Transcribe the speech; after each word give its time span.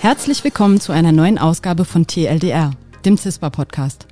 Herzlich 0.00 0.44
willkommen 0.44 0.80
zu 0.80 0.92
einer 0.92 1.12
neuen 1.12 1.38
Ausgabe 1.38 1.84
von 1.84 2.06
TLDR, 2.06 2.70
dem 3.04 3.18
CISPA-Podcast. 3.18 4.06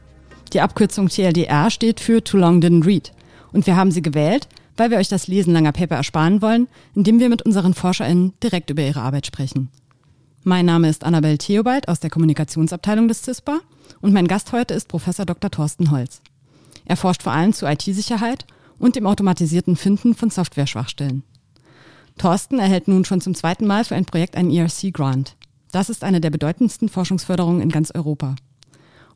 Die 0.52 0.60
Abkürzung 0.60 1.08
TLDR 1.08 1.70
steht 1.70 2.00
für 2.00 2.22
Too 2.22 2.36
Long 2.36 2.60
Didn't 2.60 2.84
Read. 2.84 3.12
Und 3.52 3.66
wir 3.66 3.76
haben 3.76 3.90
sie 3.90 4.02
gewählt, 4.02 4.48
weil 4.76 4.90
wir 4.90 4.98
euch 4.98 5.08
das 5.08 5.28
Lesen 5.28 5.54
langer 5.54 5.72
Paper 5.72 5.96
ersparen 5.96 6.42
wollen, 6.42 6.68
indem 6.94 7.18
wir 7.18 7.30
mit 7.30 7.40
unseren 7.40 7.72
ForscherInnen 7.72 8.34
direkt 8.42 8.68
über 8.68 8.82
ihre 8.82 9.00
Arbeit 9.00 9.26
sprechen. 9.26 9.70
Mein 10.44 10.66
Name 10.66 10.90
ist 10.90 11.04
Annabel 11.04 11.38
Theobald 11.38 11.88
aus 11.88 12.00
der 12.00 12.10
Kommunikationsabteilung 12.10 13.08
des 13.08 13.22
CISPA 13.22 13.60
und 14.02 14.12
mein 14.12 14.28
Gast 14.28 14.52
heute 14.52 14.74
ist 14.74 14.88
Professor 14.88 15.24
Dr. 15.24 15.50
Thorsten 15.50 15.90
Holz. 15.90 16.20
Er 16.84 16.98
forscht 16.98 17.22
vor 17.22 17.32
allem 17.32 17.54
zu 17.54 17.64
IT-Sicherheit 17.64 18.44
und 18.82 18.96
dem 18.96 19.06
automatisierten 19.06 19.76
Finden 19.76 20.14
von 20.14 20.28
Software-Schwachstellen. 20.28 21.22
Thorsten 22.18 22.58
erhält 22.58 22.88
nun 22.88 23.04
schon 23.04 23.20
zum 23.20 23.34
zweiten 23.34 23.64
Mal 23.64 23.84
für 23.84 23.94
ein 23.94 24.04
Projekt 24.04 24.36
einen 24.36 24.50
ERC-Grant. 24.50 25.36
Das 25.70 25.88
ist 25.88 26.02
eine 26.02 26.20
der 26.20 26.30
bedeutendsten 26.30 26.88
Forschungsförderungen 26.88 27.62
in 27.62 27.68
ganz 27.68 27.92
Europa. 27.92 28.34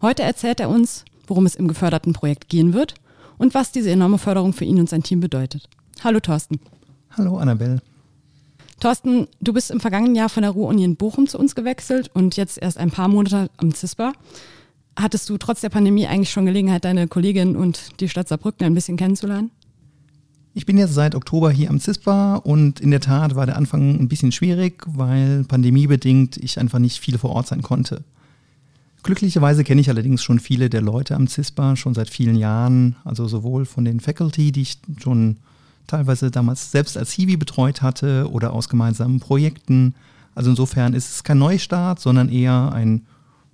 Heute 0.00 0.22
erzählt 0.22 0.60
er 0.60 0.70
uns, 0.70 1.04
worum 1.26 1.46
es 1.46 1.56
im 1.56 1.66
geförderten 1.66 2.12
Projekt 2.12 2.48
gehen 2.48 2.74
wird 2.74 2.94
und 3.38 3.54
was 3.54 3.72
diese 3.72 3.90
enorme 3.90 4.18
Förderung 4.18 4.52
für 4.52 4.64
ihn 4.64 4.78
und 4.78 4.88
sein 4.88 5.02
Team 5.02 5.18
bedeutet. 5.18 5.68
Hallo 6.04 6.20
Thorsten. 6.20 6.60
Hallo 7.10 7.36
Annabelle. 7.36 7.82
Thorsten, 8.78 9.26
du 9.40 9.52
bist 9.52 9.72
im 9.72 9.80
vergangenen 9.80 10.14
Jahr 10.14 10.28
von 10.28 10.42
der 10.42 10.52
Ruhr-Uni 10.52 10.84
in 10.84 10.94
Bochum 10.94 11.26
zu 11.26 11.40
uns 11.40 11.56
gewechselt 11.56 12.08
und 12.14 12.36
jetzt 12.36 12.62
erst 12.62 12.78
ein 12.78 12.92
paar 12.92 13.08
Monate 13.08 13.50
am 13.56 13.72
CISPA. 13.72 14.12
Hattest 14.96 15.28
du 15.28 15.36
trotz 15.36 15.60
der 15.60 15.68
Pandemie 15.68 16.06
eigentlich 16.06 16.30
schon 16.30 16.46
Gelegenheit, 16.46 16.86
deine 16.86 17.06
Kollegin 17.06 17.54
und 17.54 18.00
die 18.00 18.08
Stadt 18.08 18.28
Saarbrücken 18.28 18.66
ein 18.66 18.74
bisschen 18.74 18.96
kennenzulernen? 18.96 19.50
Ich 20.54 20.64
bin 20.64 20.78
jetzt 20.78 20.94
seit 20.94 21.14
Oktober 21.14 21.50
hier 21.50 21.68
am 21.68 21.78
CISPA 21.78 22.36
und 22.36 22.80
in 22.80 22.90
der 22.90 23.00
Tat 23.00 23.34
war 23.34 23.44
der 23.44 23.56
Anfang 23.56 24.00
ein 24.00 24.08
bisschen 24.08 24.32
schwierig, 24.32 24.84
weil 24.86 25.44
pandemiebedingt 25.44 26.38
ich 26.38 26.58
einfach 26.58 26.78
nicht 26.78 26.98
viel 26.98 27.18
vor 27.18 27.30
Ort 27.30 27.46
sein 27.46 27.60
konnte. 27.60 28.04
Glücklicherweise 29.02 29.64
kenne 29.64 29.82
ich 29.82 29.90
allerdings 29.90 30.22
schon 30.22 30.40
viele 30.40 30.70
der 30.70 30.80
Leute 30.80 31.14
am 31.14 31.28
CISPA 31.28 31.76
schon 31.76 31.92
seit 31.92 32.08
vielen 32.08 32.36
Jahren, 32.36 32.96
also 33.04 33.28
sowohl 33.28 33.66
von 33.66 33.84
den 33.84 34.00
Faculty, 34.00 34.50
die 34.50 34.62
ich 34.62 34.78
schon 34.98 35.36
teilweise 35.86 36.30
damals 36.30 36.72
selbst 36.72 36.96
als 36.96 37.12
Hiwi 37.12 37.36
betreut 37.36 37.82
hatte 37.82 38.30
oder 38.30 38.54
aus 38.54 38.70
gemeinsamen 38.70 39.20
Projekten. 39.20 39.94
Also 40.34 40.50
insofern 40.50 40.94
ist 40.94 41.16
es 41.16 41.22
kein 41.22 41.38
Neustart, 41.38 42.00
sondern 42.00 42.30
eher 42.30 42.72
ein 42.72 43.02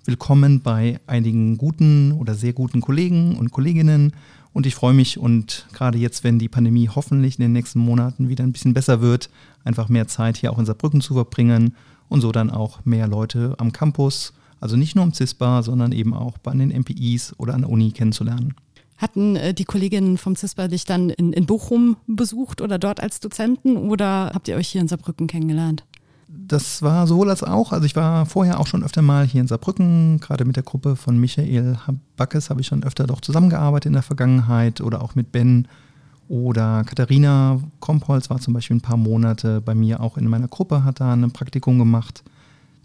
Willkommen 0.05 0.59
bei 0.59 0.99
einigen 1.07 1.57
guten 1.57 2.11
oder 2.11 2.35
sehr 2.35 2.51
guten 2.51 2.81
Kollegen 2.81 3.37
und 3.37 3.51
Kolleginnen 3.51 4.11
und 4.51 4.65
ich 4.65 4.75
freue 4.75 4.93
mich 4.93 5.17
und 5.17 5.65
gerade 5.71 5.97
jetzt, 5.97 6.25
wenn 6.25 6.39
die 6.39 6.49
Pandemie 6.49 6.89
hoffentlich 6.93 7.39
in 7.39 7.43
den 7.43 7.53
nächsten 7.53 7.79
Monaten 7.79 8.27
wieder 8.27 8.43
ein 8.43 8.51
bisschen 8.51 8.73
besser 8.73 8.99
wird, 8.99 9.29
einfach 9.63 9.87
mehr 9.87 10.09
Zeit 10.09 10.35
hier 10.35 10.51
auch 10.51 10.59
in 10.59 10.65
Saarbrücken 10.65 10.99
zu 10.99 11.13
verbringen 11.13 11.73
und 12.09 12.19
so 12.19 12.33
dann 12.33 12.49
auch 12.49 12.83
mehr 12.83 13.07
Leute 13.07 13.55
am 13.59 13.71
Campus, 13.71 14.33
also 14.59 14.75
nicht 14.75 14.93
nur 14.93 15.05
am 15.05 15.13
CISPA, 15.13 15.63
sondern 15.63 15.93
eben 15.93 16.13
auch 16.13 16.37
bei 16.37 16.51
den 16.51 16.67
MPIs 16.67 17.33
oder 17.37 17.53
an 17.53 17.61
der 17.61 17.69
Uni 17.69 17.91
kennenzulernen. 17.91 18.55
Hatten 18.97 19.37
äh, 19.37 19.53
die 19.53 19.63
Kolleginnen 19.63 20.17
vom 20.17 20.35
CISPA 20.35 20.67
dich 20.67 20.83
dann 20.83 21.11
in, 21.11 21.31
in 21.31 21.45
Bochum 21.45 21.95
besucht 22.07 22.59
oder 22.59 22.77
dort 22.77 22.99
als 22.99 23.21
Dozenten 23.21 23.77
oder 23.77 24.31
habt 24.33 24.49
ihr 24.49 24.57
euch 24.57 24.67
hier 24.67 24.81
in 24.81 24.89
Saarbrücken 24.89 25.27
kennengelernt? 25.27 25.85
Das 26.47 26.81
war 26.81 27.07
sowohl 27.07 27.29
als 27.29 27.43
auch. 27.43 27.71
Also 27.71 27.85
ich 27.85 27.95
war 27.95 28.25
vorher 28.25 28.59
auch 28.59 28.67
schon 28.67 28.83
öfter 28.83 29.01
mal 29.01 29.25
hier 29.25 29.41
in 29.41 29.47
Saarbrücken, 29.47 30.19
gerade 30.19 30.45
mit 30.45 30.55
der 30.55 30.63
Gruppe 30.63 30.95
von 30.95 31.17
Michael 31.17 31.77
Backes 32.17 32.49
habe 32.49 32.61
ich 32.61 32.67
schon 32.67 32.83
öfter 32.83 33.05
doch 33.05 33.21
zusammengearbeitet 33.21 33.87
in 33.87 33.93
der 33.93 34.01
Vergangenheit 34.01 34.81
oder 34.81 35.01
auch 35.01 35.15
mit 35.15 35.31
Ben 35.31 35.67
oder 36.29 36.83
Katharina 36.85 37.59
Kompolz 37.79 38.29
war 38.29 38.39
zum 38.39 38.53
Beispiel 38.53 38.77
ein 38.77 38.81
paar 38.81 38.97
Monate 38.97 39.61
bei 39.61 39.75
mir 39.75 39.99
auch 39.99 40.17
in 40.17 40.27
meiner 40.27 40.47
Gruppe, 40.47 40.83
hat 40.83 40.99
da 40.99 41.13
ein 41.13 41.31
Praktikum 41.31 41.77
gemacht. 41.77 42.23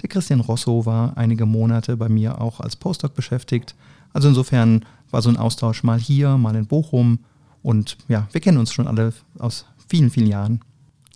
Der 0.02 0.08
Christian 0.08 0.40
Rosso 0.40 0.86
war 0.86 1.16
einige 1.16 1.46
Monate 1.46 1.96
bei 1.96 2.08
mir 2.08 2.40
auch 2.40 2.60
als 2.60 2.76
Postdoc 2.76 3.14
beschäftigt. 3.14 3.74
Also 4.12 4.28
insofern 4.28 4.84
war 5.10 5.22
so 5.22 5.30
ein 5.30 5.36
Austausch 5.36 5.82
mal 5.82 5.98
hier, 5.98 6.36
mal 6.36 6.56
in 6.56 6.66
Bochum 6.66 7.20
und 7.62 7.96
ja, 8.08 8.28
wir 8.32 8.40
kennen 8.40 8.58
uns 8.58 8.72
schon 8.72 8.86
alle 8.86 9.12
aus 9.38 9.64
vielen, 9.88 10.10
vielen 10.10 10.26
Jahren. 10.28 10.60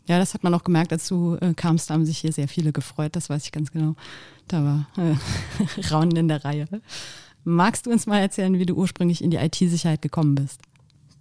Ja, 0.06 0.18
das 0.18 0.34
hat 0.34 0.42
man 0.42 0.52
auch 0.54 0.64
gemerkt, 0.64 0.92
als 0.92 1.08
du 1.08 1.36
äh, 1.40 1.54
kamst, 1.54 1.90
haben 1.90 2.04
sich 2.04 2.18
hier 2.18 2.32
sehr 2.32 2.48
viele 2.48 2.72
gefreut, 2.72 3.14
das 3.14 3.30
weiß 3.30 3.44
ich 3.44 3.52
ganz 3.52 3.70
genau. 3.70 3.94
Da 4.48 4.64
war 4.64 4.86
äh, 4.96 5.90
Raunen 5.90 6.16
in 6.16 6.28
der 6.28 6.44
Reihe. 6.44 6.66
Magst 7.44 7.86
du 7.86 7.90
uns 7.90 8.06
mal 8.06 8.18
erzählen, 8.18 8.58
wie 8.58 8.66
du 8.66 8.74
ursprünglich 8.74 9.22
in 9.22 9.30
die 9.30 9.36
IT-Sicherheit 9.36 10.02
gekommen 10.02 10.34
bist? 10.34 10.60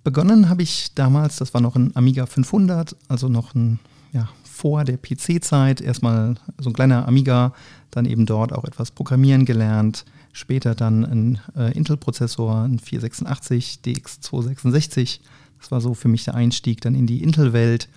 Begonnen 0.03 0.49
habe 0.49 0.63
ich 0.63 0.93
damals, 0.95 1.35
das 1.35 1.53
war 1.53 1.61
noch 1.61 1.75
ein 1.75 1.95
Amiga 1.95 2.25
500, 2.25 2.95
also 3.07 3.27
noch 3.27 3.53
ein, 3.53 3.79
ja, 4.13 4.29
vor 4.43 4.83
der 4.83 4.97
PC-Zeit, 4.97 5.81
erstmal 5.81 6.35
so 6.59 6.69
ein 6.69 6.73
kleiner 6.73 7.07
Amiga, 7.07 7.53
dann 7.91 8.05
eben 8.05 8.25
dort 8.25 8.53
auch 8.53 8.63
etwas 8.63 8.91
Programmieren 8.91 9.45
gelernt, 9.45 10.05
später 10.33 10.75
dann 10.75 11.03
ein 11.03 11.39
äh, 11.55 11.75
Intel-Prozessor, 11.75 12.63
ein 12.63 12.79
486 12.79 13.79
DX266. 13.83 15.19
Das 15.59 15.71
war 15.71 15.81
so 15.81 15.93
für 15.93 16.07
mich 16.07 16.23
der 16.23 16.35
Einstieg 16.35 16.81
dann 16.81 16.95
in 16.95 17.05
die 17.07 17.21
Intel-Welt 17.21 17.89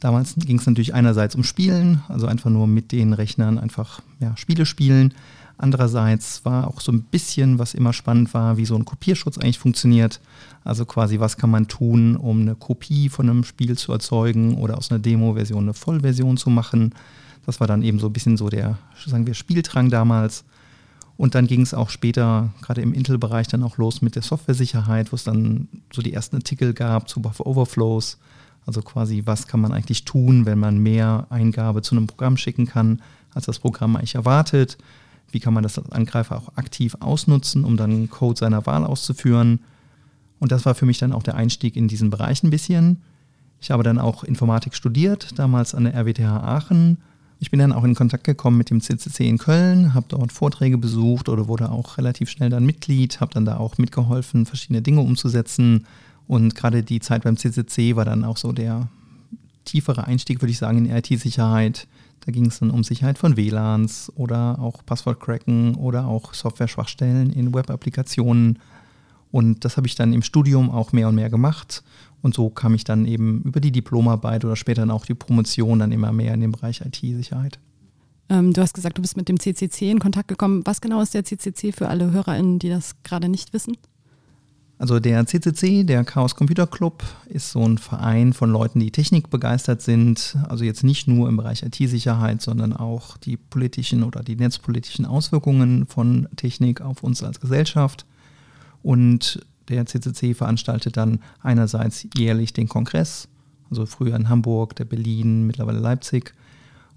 Damals 0.00 0.34
ging 0.36 0.58
es 0.58 0.66
natürlich 0.66 0.94
einerseits 0.94 1.34
um 1.34 1.44
Spielen, 1.44 2.02
also 2.08 2.26
einfach 2.26 2.50
nur 2.50 2.66
mit 2.66 2.92
den 2.92 3.12
Rechnern 3.12 3.58
einfach 3.58 4.00
ja, 4.20 4.36
Spiele 4.36 4.66
spielen. 4.66 5.14
Andererseits 5.56 6.44
war 6.44 6.66
auch 6.66 6.80
so 6.80 6.90
ein 6.90 7.02
bisschen, 7.02 7.58
was 7.58 7.74
immer 7.74 7.92
spannend 7.92 8.34
war, 8.34 8.56
wie 8.56 8.66
so 8.66 8.74
ein 8.74 8.84
Kopierschutz 8.84 9.38
eigentlich 9.38 9.58
funktioniert. 9.58 10.20
Also 10.64 10.84
quasi, 10.84 11.20
was 11.20 11.36
kann 11.36 11.50
man 11.50 11.68
tun, 11.68 12.16
um 12.16 12.40
eine 12.40 12.56
Kopie 12.56 13.08
von 13.08 13.30
einem 13.30 13.44
Spiel 13.44 13.78
zu 13.78 13.92
erzeugen 13.92 14.56
oder 14.56 14.76
aus 14.76 14.90
einer 14.90 14.98
Demo-Version 14.98 15.62
eine 15.62 15.74
Vollversion 15.74 16.36
zu 16.36 16.50
machen. 16.50 16.92
Das 17.46 17.60
war 17.60 17.66
dann 17.66 17.82
eben 17.82 18.00
so 18.00 18.08
ein 18.08 18.12
bisschen 18.12 18.36
so 18.36 18.48
der, 18.48 18.78
sagen 19.06 19.26
wir, 19.26 19.34
Spieltrang 19.34 19.90
damals. 19.90 20.44
Und 21.16 21.36
dann 21.36 21.46
ging 21.46 21.60
es 21.60 21.72
auch 21.72 21.90
später, 21.90 22.52
gerade 22.60 22.80
im 22.80 22.92
Intel-Bereich, 22.92 23.46
dann 23.46 23.62
auch 23.62 23.78
los 23.78 24.02
mit 24.02 24.16
der 24.16 24.22
Software-Sicherheit, 24.22 25.12
wo 25.12 25.16
es 25.16 25.22
dann 25.22 25.68
so 25.92 26.02
die 26.02 26.12
ersten 26.12 26.36
Artikel 26.36 26.74
gab 26.74 27.08
zu 27.08 27.22
Buffer 27.22 27.46
Overflows 27.46 28.18
also 28.66 28.82
quasi, 28.82 29.22
was 29.24 29.46
kann 29.46 29.60
man 29.60 29.72
eigentlich 29.72 30.04
tun, 30.04 30.46
wenn 30.46 30.58
man 30.58 30.78
mehr 30.78 31.26
Eingabe 31.30 31.82
zu 31.82 31.94
einem 31.94 32.06
Programm 32.06 32.36
schicken 32.36 32.66
kann, 32.66 33.02
als 33.34 33.46
das 33.46 33.58
Programm 33.58 33.96
eigentlich 33.96 34.14
erwartet? 34.14 34.78
Wie 35.30 35.40
kann 35.40 35.54
man 35.54 35.62
das 35.62 35.78
als 35.78 35.92
Angreifer 35.92 36.36
auch 36.36 36.56
aktiv 36.56 36.96
ausnutzen, 37.00 37.64
um 37.64 37.76
dann 37.76 38.08
Code 38.08 38.38
seiner 38.38 38.66
Wahl 38.66 38.84
auszuführen? 38.84 39.60
Und 40.38 40.52
das 40.52 40.64
war 40.64 40.74
für 40.74 40.86
mich 40.86 40.98
dann 40.98 41.12
auch 41.12 41.22
der 41.22 41.34
Einstieg 41.34 41.76
in 41.76 41.88
diesen 41.88 42.10
Bereich 42.10 42.42
ein 42.42 42.50
bisschen. 42.50 43.02
Ich 43.60 43.70
habe 43.70 43.82
dann 43.82 43.98
auch 43.98 44.24
Informatik 44.24 44.74
studiert, 44.74 45.38
damals 45.38 45.74
an 45.74 45.84
der 45.84 45.94
RWTH 45.94 46.22
Aachen. 46.22 46.98
Ich 47.40 47.50
bin 47.50 47.60
dann 47.60 47.72
auch 47.72 47.84
in 47.84 47.94
Kontakt 47.94 48.24
gekommen 48.24 48.58
mit 48.58 48.70
dem 48.70 48.80
CCC 48.80 49.28
in 49.28 49.38
Köln, 49.38 49.94
habe 49.94 50.06
dort 50.08 50.32
Vorträge 50.32 50.78
besucht 50.78 51.28
oder 51.28 51.48
wurde 51.48 51.70
auch 51.70 51.98
relativ 51.98 52.30
schnell 52.30 52.50
dann 52.50 52.64
Mitglied, 52.64 53.20
habe 53.20 53.34
dann 53.34 53.44
da 53.44 53.56
auch 53.56 53.78
mitgeholfen, 53.78 54.46
verschiedene 54.46 54.82
Dinge 54.82 55.00
umzusetzen, 55.00 55.86
und 56.26 56.54
gerade 56.54 56.82
die 56.82 57.00
Zeit 57.00 57.24
beim 57.24 57.36
CCC 57.36 57.96
war 57.96 58.04
dann 58.04 58.24
auch 58.24 58.36
so 58.36 58.52
der 58.52 58.88
tiefere 59.64 60.06
Einstieg, 60.06 60.40
würde 60.40 60.50
ich 60.50 60.58
sagen, 60.58 60.78
in 60.78 60.90
IT-Sicherheit. 60.90 61.86
Da 62.24 62.32
ging 62.32 62.46
es 62.46 62.60
dann 62.60 62.70
um 62.70 62.84
Sicherheit 62.84 63.18
von 63.18 63.36
WLANs 63.36 64.10
oder 64.16 64.58
auch 64.58 64.84
Passwortcracken 64.84 65.74
oder 65.74 66.06
auch 66.06 66.32
Software-Schwachstellen 66.32 67.30
in 67.32 67.52
Web-Applikationen. 67.52 68.58
Und 69.30 69.64
das 69.64 69.76
habe 69.76 69.86
ich 69.86 69.94
dann 69.94 70.12
im 70.12 70.22
Studium 70.22 70.70
auch 70.70 70.92
mehr 70.92 71.08
und 71.08 71.16
mehr 71.16 71.28
gemacht. 71.28 71.82
Und 72.22 72.34
so 72.34 72.48
kam 72.48 72.74
ich 72.74 72.84
dann 72.84 73.04
eben 73.04 73.42
über 73.42 73.60
die 73.60 73.72
Diplomarbeit 73.72 74.44
oder 74.44 74.56
später 74.56 74.82
dann 74.82 74.90
auch 74.90 75.04
die 75.04 75.14
Promotion 75.14 75.80
dann 75.80 75.92
immer 75.92 76.12
mehr 76.12 76.32
in 76.32 76.40
den 76.40 76.52
Bereich 76.52 76.80
IT-Sicherheit. 76.80 77.58
Ähm, 78.30 78.54
du 78.54 78.62
hast 78.62 78.72
gesagt, 78.72 78.96
du 78.96 79.02
bist 79.02 79.18
mit 79.18 79.28
dem 79.28 79.38
CCC 79.38 79.90
in 79.90 79.98
Kontakt 79.98 80.28
gekommen. 80.28 80.62
Was 80.64 80.80
genau 80.80 81.02
ist 81.02 81.12
der 81.12 81.24
CCC 81.24 81.72
für 81.72 81.88
alle 81.88 82.10
HörerInnen, 82.12 82.58
die 82.58 82.70
das 82.70 83.02
gerade 83.02 83.28
nicht 83.28 83.52
wissen? 83.52 83.76
Also 84.76 84.98
der 84.98 85.24
CCC, 85.24 85.84
der 85.84 86.04
Chaos 86.04 86.34
Computer 86.34 86.66
Club, 86.66 87.04
ist 87.26 87.52
so 87.52 87.64
ein 87.64 87.78
Verein 87.78 88.32
von 88.32 88.50
Leuten, 88.50 88.80
die 88.80 88.90
technikbegeistert 88.90 89.80
sind. 89.82 90.36
Also 90.48 90.64
jetzt 90.64 90.82
nicht 90.82 91.06
nur 91.06 91.28
im 91.28 91.36
Bereich 91.36 91.62
IT-Sicherheit, 91.62 92.42
sondern 92.42 92.72
auch 92.72 93.16
die 93.16 93.36
politischen 93.36 94.02
oder 94.02 94.22
die 94.22 94.36
netzpolitischen 94.36 95.06
Auswirkungen 95.06 95.86
von 95.86 96.28
Technik 96.36 96.80
auf 96.80 97.04
uns 97.04 97.22
als 97.22 97.40
Gesellschaft. 97.40 98.04
Und 98.82 99.46
der 99.68 99.86
CCC 99.86 100.34
veranstaltet 100.34 100.96
dann 100.96 101.20
einerseits 101.40 102.06
jährlich 102.16 102.52
den 102.52 102.68
Kongress, 102.68 103.28
also 103.70 103.86
früher 103.86 104.16
in 104.16 104.28
Hamburg, 104.28 104.74
der 104.76 104.84
Berlin, 104.84 105.46
mittlerweile 105.46 105.78
Leipzig. 105.78 106.34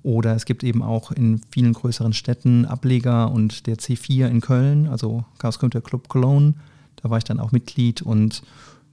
Oder 0.02 0.36
es 0.36 0.46
gibt 0.46 0.64
eben 0.64 0.82
auch 0.82 1.12
in 1.12 1.42
vielen 1.52 1.74
größeren 1.74 2.14
Städten 2.14 2.66
Ableger 2.66 3.32
und 3.32 3.68
der 3.68 3.78
C4 3.78 4.28
in 4.28 4.42
Köln, 4.42 4.88
also 4.88 5.26
Chaos 5.38 5.60
Computer 5.60 5.82
Club 5.82 6.08
Cologne 6.08 6.56
da 7.02 7.10
war 7.10 7.18
ich 7.18 7.24
dann 7.24 7.40
auch 7.40 7.52
Mitglied 7.52 8.02
und 8.02 8.44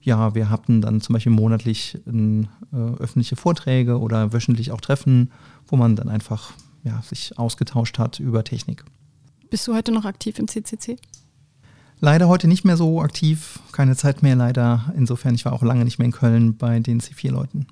ja, 0.01 0.35
wir 0.35 0.49
hatten 0.49 0.81
dann 0.81 1.01
zum 1.01 1.13
Beispiel 1.13 1.31
monatlich 1.31 1.97
äh, 2.05 2.45
öffentliche 2.71 3.35
Vorträge 3.35 3.99
oder 3.99 4.33
wöchentlich 4.33 4.71
auch 4.71 4.79
Treffen, 4.79 5.31
wo 5.67 5.75
man 5.77 5.95
dann 5.95 6.09
einfach 6.09 6.53
ja, 6.83 7.01
sich 7.01 7.37
ausgetauscht 7.39 7.97
hat 7.97 8.19
über 8.19 8.43
Technik. 8.43 8.85
Bist 9.49 9.67
du 9.67 9.73
heute 9.73 9.91
noch 9.91 10.05
aktiv 10.05 10.37
im 10.37 10.47
CCC? 10.47 10.97
Leider 11.99 12.27
heute 12.27 12.47
nicht 12.47 12.65
mehr 12.65 12.77
so 12.77 13.01
aktiv, 13.01 13.59
keine 13.71 13.95
Zeit 13.95 14.21
mehr 14.21 14.35
leider. 14.35 14.93
Insofern, 14.95 15.33
ich 15.33 15.45
war 15.45 15.53
auch 15.53 15.63
lange 15.63 15.85
nicht 15.85 15.97
mehr 15.97 16.05
in 16.05 16.11
Köln 16.11 16.57
bei 16.57 16.79
den 16.79 16.99
C4-Leuten. 16.99 17.65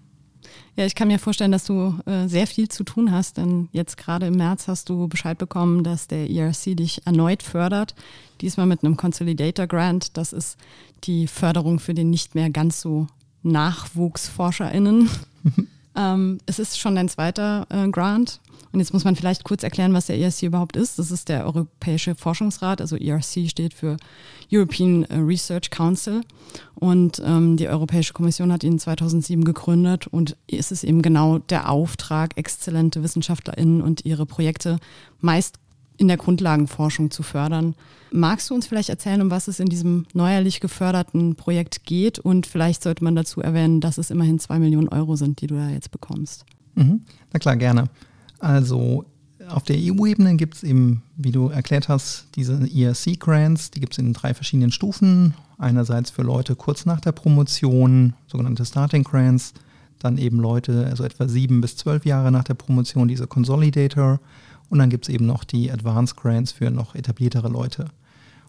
Ja, 0.75 0.85
ich 0.85 0.95
kann 0.95 1.07
mir 1.07 1.19
vorstellen, 1.19 1.51
dass 1.51 1.65
du 1.65 1.99
äh, 2.05 2.27
sehr 2.27 2.47
viel 2.47 2.67
zu 2.67 2.83
tun 2.83 3.11
hast, 3.11 3.37
denn 3.37 3.69
jetzt 3.71 3.95
gerade 3.95 4.27
im 4.27 4.35
März 4.35 4.67
hast 4.67 4.89
du 4.89 5.07
Bescheid 5.07 5.37
bekommen, 5.37 5.83
dass 5.83 6.07
der 6.07 6.29
ERC 6.29 6.75
dich 6.75 7.05
erneut 7.05 7.43
fördert. 7.43 7.93
Diesmal 8.41 8.65
mit 8.65 8.83
einem 8.83 8.97
Consolidator 8.97 9.67
Grant. 9.67 10.17
Das 10.17 10.33
ist 10.33 10.57
die 11.03 11.27
Förderung 11.27 11.79
für 11.79 11.93
den 11.93 12.09
nicht 12.09 12.33
mehr 12.33 12.49
ganz 12.49 12.81
so 12.81 13.07
NachwuchsforscherInnen. 13.43 15.09
ähm, 15.95 16.39
es 16.45 16.59
ist 16.59 16.79
schon 16.79 16.95
dein 16.95 17.09
zweiter 17.09 17.67
äh, 17.69 17.89
Grant 17.89 18.39
und 18.73 18.79
jetzt 18.79 18.91
muss 18.91 19.05
man 19.05 19.15
vielleicht 19.15 19.43
kurz 19.43 19.61
erklären, 19.61 19.93
was 19.93 20.07
der 20.07 20.17
ERC 20.17 20.41
überhaupt 20.43 20.75
ist. 20.75 20.97
Das 20.97 21.11
ist 21.11 21.29
der 21.29 21.45
Europäische 21.45 22.15
Forschungsrat, 22.15 22.81
also 22.81 22.95
ERC 22.95 23.47
steht 23.47 23.73
für 23.75 23.97
European 24.51 25.03
äh, 25.03 25.17
Research 25.17 25.69
Council. 25.69 26.21
Und 26.73 27.21
ähm, 27.23 27.55
die 27.55 27.69
Europäische 27.69 28.13
Kommission 28.13 28.51
hat 28.51 28.63
ihn 28.63 28.79
2007 28.79 29.43
gegründet 29.43 30.07
und 30.07 30.35
es 30.51 30.71
ist 30.71 30.83
eben 30.83 31.03
genau 31.03 31.37
der 31.37 31.69
Auftrag, 31.69 32.35
exzellente 32.35 33.03
WissenschaftlerInnen 33.03 33.83
und 33.83 34.05
ihre 34.05 34.25
Projekte 34.25 34.79
meist 35.21 35.59
in 35.97 36.07
der 36.07 36.17
Grundlagenforschung 36.17 37.11
zu 37.11 37.23
fördern. 37.23 37.75
Magst 38.11 38.49
du 38.49 38.55
uns 38.55 38.67
vielleicht 38.67 38.89
erzählen, 38.89 39.21
um 39.21 39.31
was 39.31 39.47
es 39.47 39.59
in 39.59 39.67
diesem 39.67 40.05
neuerlich 40.13 40.59
geförderten 40.59 41.35
Projekt 41.35 41.85
geht? 41.85 42.19
Und 42.19 42.45
vielleicht 42.45 42.83
sollte 42.83 43.03
man 43.03 43.15
dazu 43.15 43.41
erwähnen, 43.41 43.81
dass 43.81 43.97
es 43.97 44.11
immerhin 44.11 44.39
zwei 44.39 44.59
Millionen 44.59 44.89
Euro 44.89 45.15
sind, 45.15 45.41
die 45.41 45.47
du 45.47 45.55
da 45.55 45.69
jetzt 45.69 45.91
bekommst. 45.91 46.45
Mhm. 46.75 47.01
Na 47.31 47.39
klar, 47.39 47.55
gerne. 47.55 47.89
Also 48.39 49.05
auf 49.49 49.63
der 49.63 49.77
EU-Ebene 49.77 50.35
gibt 50.35 50.55
es 50.55 50.63
eben, 50.63 51.03
wie 51.15 51.31
du 51.31 51.49
erklärt 51.49 51.89
hast, 51.89 52.27
diese 52.35 52.53
ERC-Grants, 52.53 53.71
die 53.71 53.79
gibt 53.79 53.93
es 53.93 53.99
in 53.99 54.13
drei 54.13 54.33
verschiedenen 54.33 54.71
Stufen. 54.71 55.33
Einerseits 55.57 56.11
für 56.11 56.23
Leute 56.23 56.55
kurz 56.55 56.85
nach 56.85 57.01
der 57.01 57.11
Promotion, 57.11 58.13
sogenannte 58.27 58.65
Starting 58.65 59.03
Grants, 59.03 59.53
dann 59.99 60.17
eben 60.17 60.39
Leute, 60.39 60.87
also 60.87 61.03
etwa 61.03 61.27
sieben 61.27 61.61
bis 61.61 61.77
zwölf 61.77 62.05
Jahre 62.05 62.31
nach 62.31 62.43
der 62.43 62.55
Promotion, 62.55 63.07
diese 63.07 63.27
Consolidator. 63.27 64.19
Und 64.73 64.79
dann 64.79 64.89
gibt 64.89 65.07
es 65.07 65.13
eben 65.13 65.27
noch 65.27 65.43
die 65.43 65.71
Advanced 65.71 66.17
Grants 66.17 66.51
für 66.51 66.71
noch 66.71 66.95
etabliertere 66.95 67.47
Leute. 67.47 67.85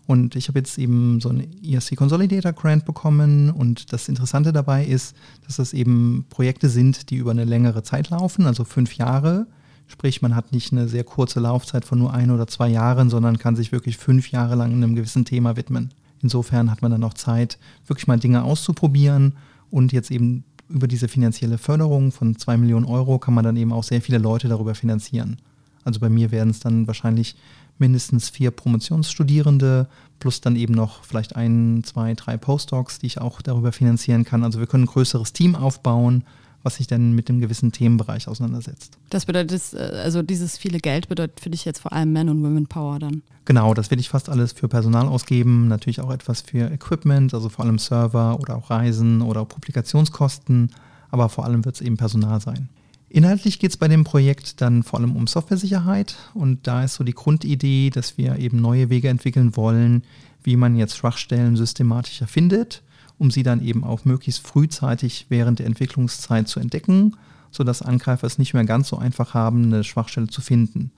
Und 0.07 0.37
ich 0.37 0.49
habe 0.49 0.59
jetzt 0.59 0.79
eben 0.79 1.21
so 1.21 1.29
einen 1.29 1.47
ERC 1.63 1.97
Consolidator 1.97 2.55
Grant 2.55 2.87
bekommen. 2.87 3.51
Und 3.51 3.93
das 3.93 4.09
Interessante 4.09 4.51
dabei 4.51 4.87
ist, 4.87 5.15
dass 5.45 5.57
das 5.57 5.75
eben 5.75 6.25
Projekte 6.31 6.71
sind, 6.71 7.11
die 7.11 7.17
über 7.17 7.33
eine 7.33 7.45
längere 7.45 7.83
Zeit 7.83 8.09
laufen, 8.09 8.47
also 8.47 8.65
fünf 8.65 8.95
Jahre 8.95 9.47
Sprich, 9.87 10.23
man 10.23 10.35
hat 10.35 10.53
nicht 10.53 10.73
eine 10.73 10.89
sehr 10.89 11.05
kurze 11.05 11.41
Laufzeit 11.41 11.85
von 11.85 11.99
nur 11.99 12.13
ein 12.15 12.31
oder 12.31 12.47
zwei 12.47 12.69
Jahren, 12.69 13.11
sondern 13.11 13.39
kann 13.39 13.57
sich 13.57 13.71
wirklich 13.71 13.97
fünf 13.97 14.31
Jahre 14.31 14.55
lang 14.55 14.73
einem 14.73 14.95
gewissen 14.95 15.25
Thema 15.25 15.57
widmen. 15.57 15.93
Insofern 16.23 16.71
hat 16.71 16.81
man 16.81 16.91
dann 16.91 17.03
noch 17.03 17.15
Zeit, 17.15 17.59
wirklich 17.87 18.07
mal 18.07 18.19
Dinge 18.19 18.45
auszuprobieren 18.45 19.35
und 19.71 19.93
jetzt 19.93 20.11
eben 20.11 20.45
über 20.71 20.89
diese 20.89 21.09
finanzielle 21.09 21.59
Förderung 21.59 22.13
von 22.13 22.39
zwei 22.39 22.57
Millionen 22.57 22.87
Euro 22.87 23.19
kann 23.19 23.35
man 23.35 23.45
dann 23.45 23.57
eben 23.57 23.73
auch 23.73 23.85
sehr 23.85 24.01
viele 24.01 24.19
Leute 24.19 24.49
darüber 24.49 24.75
finanzieren. 24.75 25.37
Also 25.85 26.01
bei 26.01 26.09
mir 26.09 26.31
werden 26.31 26.51
es 26.51 26.61
dann 26.61 26.87
wahrscheinlich 26.87 27.37
mindestens 27.79 28.31
vier 28.31 28.51
Promotionsstudierende 28.51 29.89
plus 30.21 30.41
dann 30.41 30.57
eben 30.57 30.75
noch 30.75 31.05
vielleicht 31.05 31.37
ein, 31.37 31.83
zwei, 31.85 32.15
drei 32.15 32.37
Postdocs, 32.37 33.01
die 33.01 33.07
ich 33.07 33.21
auch 33.21 33.43
darüber 33.43 33.73
finanzieren 33.73 34.25
kann. 34.25 34.45
Also 34.45 34.61
wir 34.61 34.67
können 34.67 34.85
ein 34.85 34.89
größeres 34.89 35.33
Team 35.33 35.57
aufbauen 35.57 36.25
was 36.65 36.77
sich 36.77 36.87
dann 36.87 37.13
mit 37.13 37.29
dem 37.29 37.41
gewissen 37.41 37.71
Themenbereich 37.71 38.27
auseinandersetzt. 38.27 38.99
Das 39.11 39.27
bedeutet, 39.27 39.63
äh, 39.75 40.01
also 40.03 40.23
dieses 40.23 40.57
viele 40.57 40.79
Geld 40.79 41.09
bedeutet 41.09 41.39
für 41.39 41.51
dich 41.51 41.65
jetzt 41.65 41.81
vor 41.81 41.93
allem 41.93 42.13
Men- 42.13 42.31
und 42.31 42.43
Women 42.43 42.67
Power 42.67 42.99
dann? 42.99 43.23
Genau, 43.45 43.75
das 43.75 43.91
will 43.91 44.01
ich 44.01 44.09
fast 44.09 44.31
alles 44.31 44.53
für 44.53 44.67
Personal 44.67 45.07
ausgeben, 45.07 45.69
natürlich 45.69 46.01
auch 46.01 46.11
etwas 46.11 46.41
für 46.41 46.71
Equipment, 46.73 47.35
also 47.35 47.51
vor 47.51 47.67
allem 47.67 47.79
Server 47.79 48.41
oder 48.41 48.57
auch 48.57 48.71
Reisen 48.71 49.21
oder 49.21 49.43
auch 49.43 49.49
Publikationskosten, 49.49 50.71
aber 51.11 51.29
vor 51.29 51.45
allem 51.45 51.65
wird 51.67 51.77
es 51.77 51.83
eben 51.83 51.99
Personal 51.99 52.41
sein. 52.41 52.71
Inhaltlich 53.15 53.61
geht 53.61 53.71
es 53.71 53.77
bei 53.77 53.87
dem 53.87 54.03
Projekt 54.03 54.61
dann 54.61 54.83
vor 54.83 54.99
allem 54.99 55.15
um 55.15 55.27
Softwaresicherheit 55.27 56.17
und 56.35 56.67
da 56.67 56.83
ist 56.83 56.95
so 56.95 57.05
die 57.05 57.15
Grundidee, 57.15 57.91
dass 57.91 58.19
wir 58.19 58.39
eben 58.39 58.61
neue 58.61 58.91
Wege 58.91 59.09
entwickeln 59.09 59.57
wollen, 59.57 60.03
wie 60.43 60.57
man 60.57 60.77
jetzt 60.77 60.97
Schwachstellen 60.97 61.57
systematischer 61.57 62.27
findet 62.27 62.83
um 63.19 63.31
sie 63.31 63.43
dann 63.43 63.63
eben 63.63 63.85
auch 63.85 64.05
möglichst 64.05 64.47
frühzeitig 64.47 65.27
während 65.29 65.59
der 65.59 65.67
Entwicklungszeit 65.67 66.49
zu 66.49 66.61
entdecken, 66.61 67.17
sodass 67.51 67.83
Angreifer 67.83 68.27
es 68.27 68.39
nicht 68.39 68.55
mehr 68.55 68.65
ganz 68.65 68.89
so 68.89 68.99
einfach 68.99 69.35
haben, 69.35 69.65
eine 69.65 69.85
Schwachstelle 69.85 70.29
zu 70.29 70.41
finden. 70.41 70.91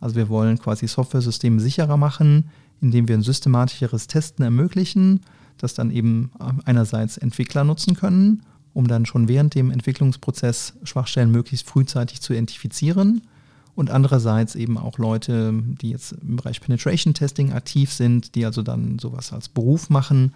Also 0.00 0.16
wir 0.16 0.28
wollen 0.28 0.58
quasi 0.58 0.86
Software-Systeme 0.86 1.60
sicherer 1.60 1.96
machen, 1.96 2.50
indem 2.80 3.08
wir 3.08 3.16
ein 3.16 3.22
systematischeres 3.22 4.06
Testen 4.06 4.44
ermöglichen, 4.44 5.20
das 5.58 5.74
dann 5.74 5.90
eben 5.90 6.30
einerseits 6.64 7.16
Entwickler 7.16 7.64
nutzen 7.64 7.94
können, 7.94 8.42
um 8.74 8.86
dann 8.86 9.06
schon 9.06 9.28
während 9.28 9.54
dem 9.54 9.70
Entwicklungsprozess 9.70 10.74
Schwachstellen 10.82 11.30
möglichst 11.30 11.66
frühzeitig 11.66 12.20
zu 12.20 12.34
identifizieren 12.34 13.22
und 13.74 13.90
andererseits 13.90 14.54
eben 14.54 14.76
auch 14.76 14.98
Leute, 14.98 15.54
die 15.80 15.90
jetzt 15.90 16.12
im 16.12 16.36
Bereich 16.36 16.60
Penetration 16.60 17.14
Testing 17.14 17.52
aktiv 17.52 17.92
sind, 17.92 18.34
die 18.34 18.44
also 18.44 18.62
dann 18.62 18.98
sowas 18.98 19.32
als 19.32 19.48
Beruf 19.48 19.90
machen 19.90 20.32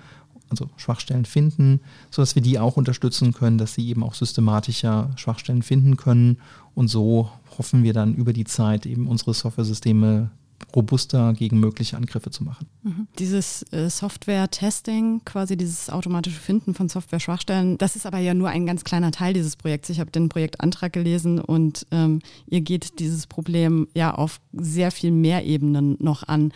also 0.50 0.68
Schwachstellen 0.76 1.24
finden, 1.24 1.80
sodass 2.10 2.34
wir 2.34 2.42
die 2.42 2.58
auch 2.58 2.76
unterstützen 2.76 3.32
können, 3.32 3.58
dass 3.58 3.74
sie 3.74 3.88
eben 3.88 4.02
auch 4.02 4.14
systematischer 4.14 5.10
Schwachstellen 5.16 5.62
finden 5.62 5.96
können. 5.96 6.38
Und 6.74 6.88
so 6.88 7.30
hoffen 7.58 7.82
wir 7.82 7.92
dann 7.92 8.14
über 8.14 8.32
die 8.32 8.44
Zeit 8.44 8.86
eben 8.86 9.06
unsere 9.06 9.34
Software-Systeme 9.34 10.30
robuster 10.74 11.32
gegen 11.32 11.60
mögliche 11.60 11.96
Angriffe 11.96 12.30
zu 12.30 12.44
machen. 12.44 12.66
Mhm. 12.82 13.06
Dieses 13.18 13.62
äh, 13.72 13.88
Software-Testing, 13.88 15.22
quasi 15.24 15.56
dieses 15.56 15.90
automatische 15.90 16.40
Finden 16.40 16.74
von 16.74 16.88
Software-Schwachstellen, 16.88 17.78
das 17.78 17.96
ist 17.96 18.06
aber 18.06 18.18
ja 18.18 18.34
nur 18.34 18.48
ein 18.48 18.66
ganz 18.66 18.84
kleiner 18.84 19.10
Teil 19.10 19.34
dieses 19.34 19.56
Projekts. 19.56 19.88
Ich 19.90 20.00
habe 20.00 20.10
den 20.10 20.28
Projektantrag 20.28 20.92
gelesen 20.92 21.40
und 21.40 21.86
ähm, 21.90 22.20
ihr 22.46 22.60
geht 22.60 22.98
dieses 22.98 23.26
Problem 23.26 23.88
ja 23.94 24.14
auf 24.14 24.40
sehr 24.52 24.90
viel 24.90 25.10
mehr 25.10 25.44
Ebenen 25.44 25.96
noch 26.00 26.26
an. 26.26 26.52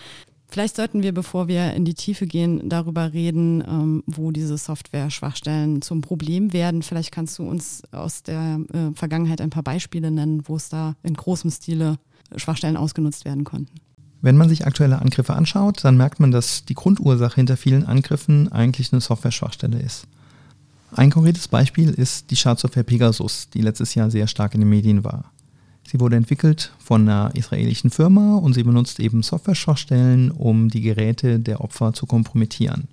Vielleicht 0.52 0.76
sollten 0.76 1.02
wir, 1.02 1.14
bevor 1.14 1.48
wir 1.48 1.72
in 1.72 1.86
die 1.86 1.94
Tiefe 1.94 2.26
gehen, 2.26 2.68
darüber 2.68 3.14
reden, 3.14 3.64
ähm, 3.66 4.02
wo 4.06 4.32
diese 4.32 4.58
Software-Schwachstellen 4.58 5.80
zum 5.80 6.02
Problem 6.02 6.52
werden. 6.52 6.82
Vielleicht 6.82 7.10
kannst 7.10 7.38
du 7.38 7.48
uns 7.48 7.82
aus 7.90 8.22
der 8.22 8.60
äh, 8.70 8.94
Vergangenheit 8.94 9.40
ein 9.40 9.48
paar 9.48 9.62
Beispiele 9.62 10.10
nennen, 10.10 10.42
wo 10.44 10.56
es 10.56 10.68
da 10.68 10.94
in 11.02 11.14
großem 11.14 11.50
Stile 11.50 11.96
Schwachstellen 12.36 12.76
ausgenutzt 12.76 13.24
werden 13.24 13.44
konnten. 13.44 13.80
Wenn 14.22 14.36
man 14.36 14.48
sich 14.48 14.66
aktuelle 14.66 15.02
Angriffe 15.02 15.34
anschaut, 15.34 15.84
dann 15.84 15.96
merkt 15.96 16.20
man, 16.20 16.30
dass 16.30 16.64
die 16.64 16.74
Grundursache 16.74 17.34
hinter 17.34 17.56
vielen 17.56 17.84
Angriffen 17.84 18.50
eigentlich 18.52 18.92
eine 18.92 19.00
Software-Schwachstelle 19.00 19.80
ist. 19.80 20.06
Ein 20.94 21.10
konkretes 21.10 21.48
Beispiel 21.48 21.90
ist 21.90 22.30
die 22.30 22.36
Schadsoftware 22.36 22.84
Pegasus, 22.84 23.48
die 23.50 23.62
letztes 23.62 23.94
Jahr 23.94 24.10
sehr 24.10 24.28
stark 24.28 24.54
in 24.54 24.60
den 24.60 24.68
Medien 24.68 25.02
war. 25.04 25.24
Sie 25.84 25.98
wurde 25.98 26.16
entwickelt 26.16 26.72
von 26.78 27.02
einer 27.02 27.34
israelischen 27.34 27.90
Firma 27.90 28.36
und 28.36 28.52
sie 28.54 28.62
benutzt 28.62 29.00
eben 29.00 29.22
Software-Schwachstellen, 29.22 30.30
um 30.30 30.68
die 30.68 30.82
Geräte 30.82 31.40
der 31.40 31.60
Opfer 31.60 31.92
zu 31.92 32.06
kompromittieren. 32.06 32.88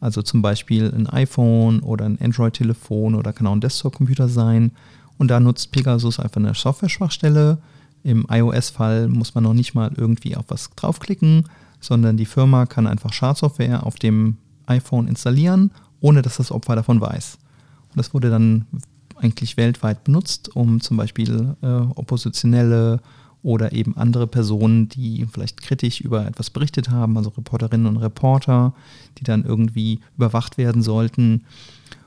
Also 0.00 0.22
zum 0.22 0.42
Beispiel 0.42 0.92
ein 0.92 1.06
iPhone 1.06 1.80
oder 1.80 2.06
ein 2.06 2.20
Android-Telefon 2.20 3.14
oder 3.14 3.32
kann 3.32 3.46
auch 3.46 3.52
ein 3.52 3.60
Desktop-Computer 3.60 4.28
sein. 4.28 4.72
Und 5.16 5.28
da 5.28 5.38
nutzt 5.38 5.70
Pegasus 5.70 6.18
einfach 6.18 6.40
eine 6.40 6.54
Software-Schwachstelle. 6.54 7.58
Im 8.04 8.26
iOS-Fall 8.28 9.08
muss 9.08 9.34
man 9.34 9.44
noch 9.44 9.54
nicht 9.54 9.74
mal 9.74 9.92
irgendwie 9.96 10.36
auf 10.36 10.46
was 10.48 10.70
draufklicken, 10.76 11.44
sondern 11.80 12.16
die 12.16 12.26
Firma 12.26 12.66
kann 12.66 12.86
einfach 12.86 13.12
Schadsoftware 13.12 13.86
auf 13.86 13.96
dem 13.96 14.36
iPhone 14.66 15.08
installieren, 15.08 15.70
ohne 16.00 16.22
dass 16.22 16.36
das 16.36 16.52
Opfer 16.52 16.76
davon 16.76 17.00
weiß. 17.00 17.38
Und 17.90 17.98
das 17.98 18.14
wurde 18.14 18.30
dann 18.30 18.66
eigentlich 19.16 19.56
weltweit 19.56 20.04
benutzt, 20.04 20.54
um 20.54 20.80
zum 20.80 20.96
Beispiel 20.96 21.54
äh, 21.62 21.66
Oppositionelle 21.66 23.00
oder 23.42 23.72
eben 23.72 23.96
andere 23.96 24.26
Personen, 24.26 24.88
die 24.88 25.26
vielleicht 25.30 25.62
kritisch 25.62 26.00
über 26.00 26.26
etwas 26.26 26.50
berichtet 26.50 26.90
haben, 26.90 27.16
also 27.16 27.30
Reporterinnen 27.30 27.86
und 27.86 27.96
Reporter, 27.96 28.72
die 29.18 29.24
dann 29.24 29.44
irgendwie 29.44 30.00
überwacht 30.16 30.58
werden 30.58 30.82
sollten. 30.82 31.44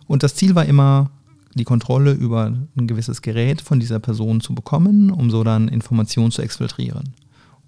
Und 0.07 0.23
das 0.23 0.35
Ziel 0.35 0.55
war 0.55 0.65
immer, 0.65 1.09
die 1.55 1.63
Kontrolle 1.63 2.11
über 2.11 2.53
ein 2.77 2.87
gewisses 2.87 3.21
Gerät 3.21 3.61
von 3.61 3.79
dieser 3.79 3.99
Person 3.99 4.41
zu 4.41 4.53
bekommen, 4.53 5.09
um 5.09 5.29
so 5.31 5.43
dann 5.43 5.67
Informationen 5.67 6.31
zu 6.31 6.41
exfiltrieren. 6.41 7.13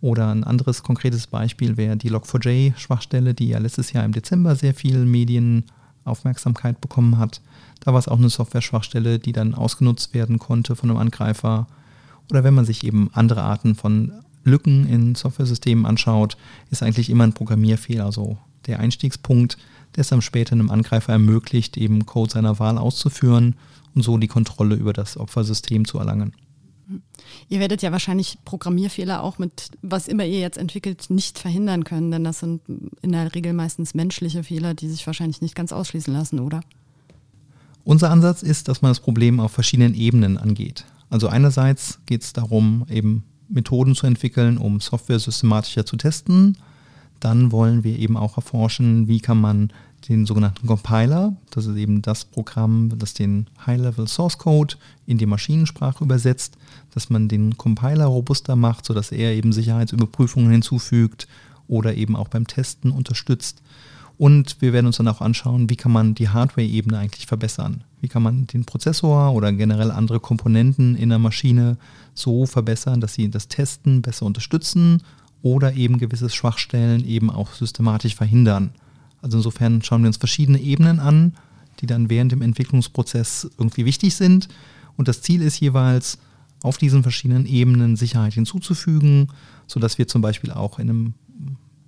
Oder 0.01 0.29
ein 0.29 0.43
anderes 0.43 0.83
konkretes 0.83 1.25
Beispiel 1.25 1.77
wäre 1.77 1.97
die 1.97 2.11
Log4j-Schwachstelle, 2.11 3.33
die 3.33 3.47
ja 3.47 3.57
letztes 3.57 3.93
Jahr 3.93 4.05
im 4.05 4.11
Dezember 4.11 4.55
sehr 4.55 4.75
viel 4.75 5.05
Medienaufmerksamkeit 5.05 6.79
bekommen 6.81 7.17
hat. 7.17 7.41
Da 7.79 7.93
war 7.93 7.99
es 7.99 8.07
auch 8.07 8.19
eine 8.19 8.29
Software-Schwachstelle, 8.29 9.17
die 9.17 9.31
dann 9.31 9.55
ausgenutzt 9.55 10.13
werden 10.13 10.37
konnte 10.37 10.75
von 10.75 10.89
einem 10.89 10.99
Angreifer. 10.99 11.67
Oder 12.29 12.43
wenn 12.43 12.53
man 12.53 12.65
sich 12.65 12.83
eben 12.83 13.09
andere 13.13 13.41
Arten 13.41 13.73
von 13.73 14.11
Lücken 14.43 14.87
in 14.87 15.15
Software-Systemen 15.15 15.85
anschaut, 15.85 16.37
ist 16.69 16.83
eigentlich 16.83 17.09
immer 17.09 17.23
ein 17.23 17.33
Programmierfehler. 17.33 18.05
Also 18.05 18.37
der 18.67 18.79
Einstiegspunkt, 18.79 19.57
der 19.95 20.01
es 20.01 20.09
dann 20.09 20.21
später 20.21 20.53
einem 20.53 20.69
Angreifer 20.69 21.13
ermöglicht, 21.13 21.77
eben 21.77 22.05
Code 22.05 22.31
seiner 22.31 22.59
Wahl 22.59 22.77
auszuführen 22.77 23.55
und 23.95 24.03
so 24.03 24.17
die 24.17 24.27
Kontrolle 24.27 24.75
über 24.75 24.93
das 24.93 25.17
Opfersystem 25.17 25.85
zu 25.85 25.97
erlangen. 25.97 26.33
Ihr 27.49 27.59
werdet 27.59 27.81
ja 27.81 27.91
wahrscheinlich 27.91 28.37
Programmierfehler 28.45 29.21
auch 29.21 29.39
mit, 29.39 29.71
was 29.81 30.07
immer 30.07 30.25
ihr 30.25 30.39
jetzt 30.39 30.57
entwickelt, 30.57 31.09
nicht 31.09 31.37
verhindern 31.37 31.83
können, 31.83 32.11
denn 32.11 32.23
das 32.23 32.39
sind 32.39 32.61
in 33.01 33.11
der 33.11 33.35
Regel 33.35 33.53
meistens 33.53 33.93
menschliche 33.93 34.43
Fehler, 34.43 34.73
die 34.73 34.87
sich 34.87 35.05
wahrscheinlich 35.05 35.41
nicht 35.41 35.55
ganz 35.55 35.73
ausschließen 35.73 36.13
lassen, 36.13 36.39
oder? 36.39 36.61
Unser 37.83 38.11
Ansatz 38.11 38.43
ist, 38.43 38.67
dass 38.67 38.81
man 38.81 38.91
das 38.91 38.99
Problem 38.99 39.39
auf 39.39 39.51
verschiedenen 39.51 39.95
Ebenen 39.95 40.37
angeht. 40.37 40.85
Also 41.09 41.27
einerseits 41.27 41.99
geht 42.05 42.23
es 42.23 42.33
darum, 42.33 42.85
eben 42.89 43.23
Methoden 43.49 43.95
zu 43.95 44.07
entwickeln, 44.07 44.57
um 44.57 44.79
Software 44.79 45.19
systematischer 45.19 45.85
zu 45.85 45.95
testen. 45.95 46.57
Dann 47.19 47.51
wollen 47.51 47.83
wir 47.83 47.97
eben 47.97 48.17
auch 48.17 48.37
erforschen, 48.37 49.07
wie 49.07 49.19
kann 49.19 49.39
man 49.39 49.71
den 50.09 50.25
sogenannten 50.25 50.67
Compiler, 50.67 51.35
das 51.49 51.65
ist 51.65 51.75
eben 51.75 52.01
das 52.01 52.25
Programm, 52.25 52.91
das 52.97 53.13
den 53.13 53.47
High-Level 53.65 54.07
Source 54.07 54.37
Code 54.37 54.75
in 55.05 55.17
die 55.17 55.25
Maschinensprache 55.25 56.03
übersetzt, 56.03 56.57
dass 56.93 57.09
man 57.09 57.27
den 57.27 57.57
Compiler 57.57 58.05
robuster 58.05 58.55
macht, 58.55 58.85
sodass 58.85 59.11
er 59.11 59.33
eben 59.33 59.51
Sicherheitsüberprüfungen 59.51 60.51
hinzufügt 60.51 61.27
oder 61.67 61.95
eben 61.95 62.15
auch 62.15 62.27
beim 62.27 62.47
Testen 62.47 62.91
unterstützt. 62.91 63.61
Und 64.17 64.61
wir 64.61 64.73
werden 64.73 64.87
uns 64.87 64.97
dann 64.97 65.07
auch 65.07 65.21
anschauen, 65.21 65.69
wie 65.69 65.75
kann 65.75 65.91
man 65.91 66.15
die 66.15 66.29
Hardware-Ebene 66.29 66.97
eigentlich 66.97 67.27
verbessern. 67.27 67.83
Wie 68.01 68.07
kann 68.07 68.23
man 68.23 68.47
den 68.47 68.65
Prozessor 68.65 69.33
oder 69.33 69.51
generell 69.51 69.91
andere 69.91 70.19
Komponenten 70.19 70.95
in 70.95 71.09
der 71.09 71.19
Maschine 71.19 71.77
so 72.13 72.45
verbessern, 72.45 72.99
dass 72.99 73.13
sie 73.13 73.29
das 73.29 73.47
Testen 73.47 74.01
besser 74.01 74.25
unterstützen 74.25 75.03
oder 75.41 75.73
eben 75.73 75.97
gewisse 75.97 76.29
Schwachstellen 76.29 77.05
eben 77.05 77.29
auch 77.29 77.53
systematisch 77.53 78.15
verhindern. 78.15 78.71
Also 79.21 79.37
insofern 79.37 79.81
schauen 79.81 80.01
wir 80.03 80.07
uns 80.07 80.17
verschiedene 80.17 80.59
Ebenen 80.59 80.99
an, 80.99 81.33
die 81.79 81.85
dann 81.85 82.09
während 82.09 82.31
dem 82.31 82.41
Entwicklungsprozess 82.41 83.49
irgendwie 83.57 83.85
wichtig 83.85 84.15
sind. 84.15 84.47
Und 84.95 85.07
das 85.07 85.21
Ziel 85.21 85.41
ist 85.41 85.59
jeweils, 85.59 86.17
auf 86.63 86.77
diesen 86.77 87.03
verschiedenen 87.03 87.45
Ebenen 87.45 87.95
Sicherheit 87.95 88.33
hinzuzufügen, 88.33 89.27
sodass 89.67 89.97
wir 89.97 90.07
zum 90.07 90.21
Beispiel 90.21 90.51
auch 90.51 90.79
in 90.79 90.89
einem, 90.89 91.13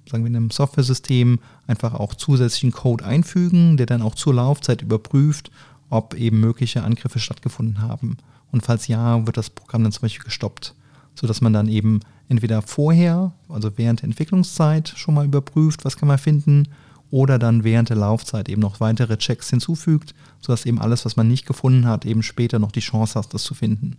sagen 0.10 0.24
wir, 0.24 0.30
in 0.30 0.36
einem 0.36 0.52
Software-System 0.52 1.40
einfach 1.68 1.94
auch 1.94 2.14
zusätzlichen 2.14 2.72
Code 2.72 3.06
einfügen, 3.06 3.78
der 3.78 3.88
dann 3.88 4.02
auch 4.02 4.16
zur 4.16 4.36
Laufzeit 4.36 4.82
überprüft, 4.82 5.50
ob 5.90 6.14
eben 6.14 6.40
mögliche 6.40 6.84
Angriffe 6.84 7.20
stattgefunden 7.20 7.82
haben. 7.82 8.18
Und 8.52 8.64
falls 8.64 8.88
ja, 8.88 9.26
wird 9.26 9.38
das 9.38 9.50
Programm 9.50 9.84
dann 9.84 9.92
zum 9.92 10.04
Beispiel 10.04 10.24
gestoppt, 10.24 10.76
sodass 11.16 11.42
man 11.42 11.54
dann 11.54 11.68
eben 11.68 12.02
entweder 12.30 12.62
vorher, 12.62 13.34
also 13.50 13.72
während 13.78 14.02
der 14.02 14.10
Entwicklungszeit 14.10 14.94
schon 14.96 15.16
mal 15.16 15.26
überprüft, 15.26 15.84
was 15.84 15.98
kann 15.98 16.08
man 16.08 16.18
finden, 16.18 16.68
oder 17.12 17.40
dann 17.40 17.64
während 17.64 17.90
der 17.90 17.98
Laufzeit 17.98 18.50
eben 18.50 18.62
noch 18.62 18.80
weitere 18.80 19.18
Checks 19.18 19.50
hinzufügt, 19.50 20.14
sodass 20.40 20.66
eben 20.66 20.80
alles, 20.80 21.06
was 21.06 21.16
man 21.16 21.28
nicht 21.28 21.48
gefunden 21.48 21.88
hat, 21.88 22.06
eben 22.06 22.24
später 22.24 22.60
noch 22.60 22.72
die 22.72 22.82
Chance 22.82 23.18
hat, 23.18 23.34
das 23.34 23.44
zu 23.44 23.56
finden. 23.56 23.98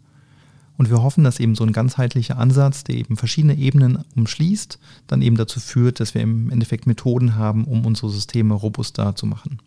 Und 0.77 0.89
wir 0.89 1.03
hoffen, 1.03 1.25
dass 1.25 1.41
eben 1.41 1.57
so 1.57 1.65
ein 1.65 1.73
ganzheitlicher 1.73 2.39
Ansatz, 2.39 2.85
der 2.85 2.95
eben 2.95 3.17
verschiedene 3.17 3.57
Ebenen 3.57 4.05
umschließt, 4.17 4.79
dann 5.09 5.21
eben 5.21 5.37
dazu 5.37 5.61
führt, 5.61 6.01
dass 6.01 6.15
wir 6.15 6.23
im 6.23 6.51
Endeffekt 6.51 6.87
Methoden 6.87 7.35
haben, 7.35 7.65
um 7.65 7.85
unsere 7.85 8.11
Systeme 8.11 8.55
robuster 8.55 9.15
zu 9.15 9.27
machen. 9.27 9.59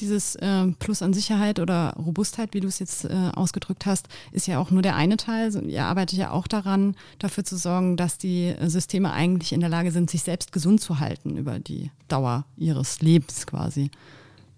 Dieses 0.00 0.36
äh, 0.36 0.66
Plus 0.78 1.02
an 1.02 1.12
Sicherheit 1.12 1.58
oder 1.58 1.94
Robustheit, 1.98 2.54
wie 2.54 2.60
du 2.60 2.68
es 2.68 2.78
jetzt 2.78 3.04
äh, 3.04 3.30
ausgedrückt 3.34 3.84
hast, 3.84 4.08
ist 4.30 4.46
ja 4.46 4.60
auch 4.60 4.70
nur 4.70 4.82
der 4.82 4.94
eine 4.94 5.16
Teil. 5.16 5.52
Ihr 5.66 5.84
arbeitet 5.84 6.18
ja 6.18 6.30
auch 6.30 6.46
daran, 6.46 6.94
dafür 7.18 7.44
zu 7.44 7.56
sorgen, 7.56 7.96
dass 7.96 8.16
die 8.16 8.54
Systeme 8.66 9.12
eigentlich 9.12 9.52
in 9.52 9.60
der 9.60 9.68
Lage 9.68 9.90
sind, 9.90 10.08
sich 10.08 10.22
selbst 10.22 10.52
gesund 10.52 10.80
zu 10.80 11.00
halten 11.00 11.36
über 11.36 11.58
die 11.58 11.90
Dauer 12.06 12.44
ihres 12.56 13.00
Lebens 13.00 13.46
quasi. 13.46 13.90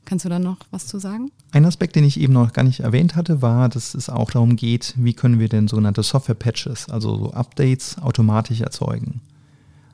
Kannst 0.05 0.25
du 0.25 0.29
da 0.29 0.39
noch 0.39 0.59
was 0.71 0.87
zu 0.87 0.99
sagen? 0.99 1.31
Ein 1.53 1.65
Aspekt, 1.65 1.97
den 1.97 2.05
ich 2.05 2.21
eben 2.21 2.33
noch 2.33 2.53
gar 2.53 2.65
nicht 2.65 2.81
erwähnt 2.81 3.17
hatte, 3.17 3.43
war, 3.43 3.69
dass 3.69 3.95
es 3.95 4.11
auch 4.11 4.31
darum 4.31 4.57
geht, 4.57 4.95
wie 4.97 5.15
können 5.15 5.39
wir 5.39 5.49
denn 5.49 5.69
sogenannte 5.69 6.03
Software-Patches, 6.03 6.89
also 6.89 7.17
so 7.17 7.33
Updates, 7.33 7.97
automatisch 7.99 8.61
erzeugen. 8.61 9.21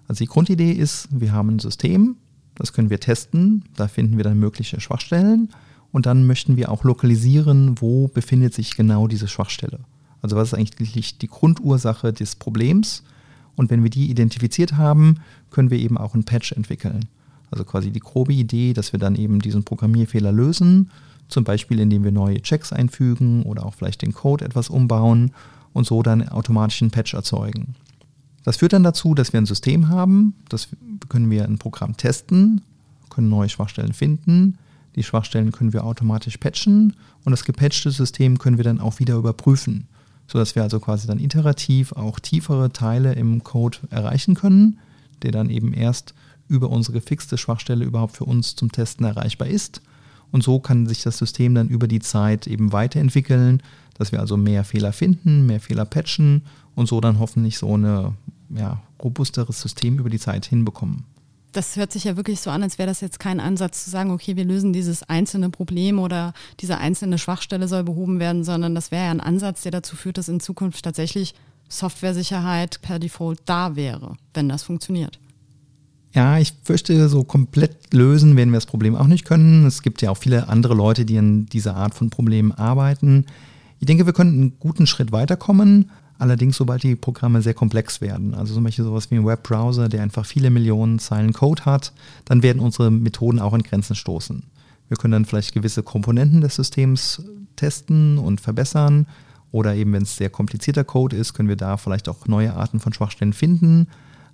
Also 0.08 0.24
die 0.24 0.28
Grundidee 0.28 0.72
ist, 0.72 1.08
wir 1.10 1.32
haben 1.32 1.56
ein 1.56 1.58
System, 1.58 2.16
das 2.56 2.72
können 2.72 2.90
wir 2.90 3.00
testen. 3.00 3.64
Da 3.76 3.88
finden 3.88 4.16
wir 4.16 4.24
dann 4.24 4.38
mögliche 4.38 4.80
Schwachstellen. 4.80 5.50
Und 5.92 6.06
dann 6.06 6.26
möchten 6.26 6.56
wir 6.56 6.70
auch 6.70 6.84
lokalisieren, 6.84 7.80
wo 7.80 8.08
befindet 8.08 8.54
sich 8.54 8.76
genau 8.76 9.06
diese 9.06 9.28
Schwachstelle. 9.28 9.80
Also 10.22 10.36
was 10.36 10.48
ist 10.48 10.54
eigentlich 10.58 11.18
die 11.18 11.28
Grundursache 11.28 12.12
des 12.12 12.36
Problems? 12.36 13.04
Und 13.54 13.70
wenn 13.70 13.82
wir 13.82 13.90
die 13.90 14.10
identifiziert 14.10 14.76
haben, 14.76 15.20
können 15.50 15.70
wir 15.70 15.78
eben 15.78 15.96
auch 15.96 16.14
ein 16.14 16.24
Patch 16.24 16.52
entwickeln. 16.52 17.06
Also 17.50 17.64
quasi 17.64 17.90
die 17.90 18.00
grobe 18.00 18.32
Idee, 18.32 18.72
dass 18.72 18.92
wir 18.92 18.98
dann 18.98 19.14
eben 19.14 19.40
diesen 19.40 19.64
Programmierfehler 19.64 20.32
lösen, 20.32 20.90
zum 21.28 21.44
Beispiel 21.44 21.78
indem 21.78 22.04
wir 22.04 22.12
neue 22.12 22.42
Checks 22.42 22.72
einfügen 22.72 23.44
oder 23.44 23.64
auch 23.64 23.74
vielleicht 23.74 24.02
den 24.02 24.12
Code 24.12 24.44
etwas 24.44 24.68
umbauen 24.68 25.32
und 25.72 25.86
so 25.86 26.02
dann 26.02 26.28
automatisch 26.28 26.82
einen 26.82 26.90
Patch 26.90 27.14
erzeugen. 27.14 27.74
Das 28.46 28.58
führt 28.58 28.72
dann 28.72 28.84
dazu, 28.84 29.12
dass 29.12 29.32
wir 29.32 29.40
ein 29.40 29.46
System 29.46 29.88
haben, 29.88 30.34
das 30.48 30.68
können 31.08 31.32
wir 31.32 31.42
ein 31.42 31.58
Programm 31.58 31.96
testen, 31.96 32.60
können 33.10 33.28
neue 33.28 33.48
Schwachstellen 33.48 33.92
finden. 33.92 34.56
Die 34.94 35.02
Schwachstellen 35.02 35.50
können 35.50 35.72
wir 35.72 35.84
automatisch 35.84 36.36
patchen 36.36 36.94
und 37.24 37.32
das 37.32 37.44
gepatchte 37.44 37.90
System 37.90 38.38
können 38.38 38.56
wir 38.56 38.62
dann 38.62 38.80
auch 38.80 39.00
wieder 39.00 39.16
überprüfen, 39.16 39.88
sodass 40.28 40.54
wir 40.54 40.62
also 40.62 40.78
quasi 40.78 41.08
dann 41.08 41.18
iterativ 41.18 41.90
auch 41.90 42.20
tiefere 42.20 42.72
Teile 42.72 43.14
im 43.14 43.42
Code 43.42 43.78
erreichen 43.90 44.36
können, 44.36 44.78
der 45.22 45.32
dann 45.32 45.50
eben 45.50 45.74
erst 45.74 46.14
über 46.46 46.70
unsere 46.70 47.00
gefixte 47.00 47.38
Schwachstelle 47.38 47.84
überhaupt 47.84 48.16
für 48.16 48.26
uns 48.26 48.54
zum 48.54 48.70
Testen 48.70 49.04
erreichbar 49.04 49.48
ist. 49.48 49.82
Und 50.30 50.44
so 50.44 50.60
kann 50.60 50.86
sich 50.86 51.02
das 51.02 51.18
System 51.18 51.56
dann 51.56 51.68
über 51.68 51.88
die 51.88 52.00
Zeit 52.00 52.46
eben 52.46 52.70
weiterentwickeln, 52.70 53.60
dass 53.98 54.12
wir 54.12 54.20
also 54.20 54.36
mehr 54.36 54.62
Fehler 54.62 54.92
finden, 54.92 55.46
mehr 55.46 55.58
Fehler 55.58 55.84
patchen 55.84 56.42
und 56.76 56.86
so 56.86 57.00
dann 57.00 57.18
hoffentlich 57.18 57.58
so 57.58 57.74
eine 57.74 58.14
ja, 58.50 58.80
robusteres 59.02 59.60
System 59.60 59.98
über 59.98 60.10
die 60.10 60.18
Zeit 60.18 60.46
hinbekommen. 60.46 61.04
Das 61.52 61.76
hört 61.76 61.92
sich 61.92 62.04
ja 62.04 62.16
wirklich 62.16 62.40
so 62.40 62.50
an, 62.50 62.62
als 62.62 62.78
wäre 62.78 62.88
das 62.88 63.00
jetzt 63.00 63.18
kein 63.18 63.40
Ansatz 63.40 63.84
zu 63.84 63.90
sagen, 63.90 64.10
okay, 64.10 64.36
wir 64.36 64.44
lösen 64.44 64.74
dieses 64.74 65.02
einzelne 65.04 65.48
Problem 65.48 65.98
oder 65.98 66.34
diese 66.60 66.76
einzelne 66.76 67.16
Schwachstelle 67.16 67.66
soll 67.66 67.82
behoben 67.82 68.20
werden, 68.20 68.44
sondern 68.44 68.74
das 68.74 68.90
wäre 68.90 69.06
ja 69.06 69.10
ein 69.10 69.20
Ansatz, 69.20 69.62
der 69.62 69.72
dazu 69.72 69.96
führt, 69.96 70.18
dass 70.18 70.28
in 70.28 70.40
Zukunft 70.40 70.84
tatsächlich 70.84 71.34
Softwaresicherheit 71.68 72.80
per 72.82 72.98
Default 72.98 73.40
da 73.46 73.74
wäre, 73.74 74.16
wenn 74.34 74.48
das 74.48 74.64
funktioniert. 74.64 75.18
Ja, 76.12 76.38
ich 76.38 76.54
fürchte, 76.62 77.08
so 77.08 77.24
komplett 77.24 77.92
lösen 77.92 78.36
werden 78.36 78.50
wir 78.50 78.56
das 78.56 78.66
Problem 78.66 78.96
auch 78.96 79.06
nicht 79.06 79.24
können. 79.24 79.66
Es 79.66 79.82
gibt 79.82 80.00
ja 80.00 80.10
auch 80.10 80.16
viele 80.16 80.48
andere 80.48 80.74
Leute, 80.74 81.04
die 81.04 81.18
an 81.18 81.46
dieser 81.46 81.76
Art 81.76 81.94
von 81.94 82.10
Problemen 82.10 82.52
arbeiten. 82.52 83.26
Ich 83.80 83.86
denke, 83.86 84.06
wir 84.06 84.14
könnten 84.14 84.40
einen 84.40 84.58
guten 84.58 84.86
Schritt 84.86 85.12
weiterkommen, 85.12 85.90
Allerdings, 86.18 86.56
sobald 86.56 86.82
die 86.82 86.96
Programme 86.96 87.42
sehr 87.42 87.54
komplex 87.54 88.00
werden, 88.00 88.34
also 88.34 88.54
zum 88.54 88.64
Beispiel 88.64 88.84
sowas 88.84 89.10
wie 89.10 89.16
ein 89.16 89.26
Webbrowser, 89.26 89.88
der 89.88 90.02
einfach 90.02 90.24
viele 90.24 90.50
Millionen 90.50 90.98
Zeilen 90.98 91.32
Code 91.32 91.64
hat, 91.66 91.92
dann 92.24 92.42
werden 92.42 92.60
unsere 92.60 92.90
Methoden 92.90 93.38
auch 93.38 93.52
an 93.52 93.62
Grenzen 93.62 93.94
stoßen. 93.94 94.42
Wir 94.88 94.96
können 94.96 95.12
dann 95.12 95.24
vielleicht 95.24 95.52
gewisse 95.52 95.82
Komponenten 95.82 96.40
des 96.40 96.54
Systems 96.54 97.22
testen 97.56 98.18
und 98.18 98.40
verbessern. 98.40 99.06
Oder 99.52 99.74
eben, 99.74 99.92
wenn 99.92 100.02
es 100.02 100.16
sehr 100.16 100.30
komplizierter 100.30 100.84
Code 100.84 101.16
ist, 101.16 101.34
können 101.34 101.48
wir 101.48 101.56
da 101.56 101.76
vielleicht 101.76 102.08
auch 102.08 102.26
neue 102.26 102.54
Arten 102.54 102.80
von 102.80 102.92
Schwachstellen 102.92 103.32
finden. 103.32 103.88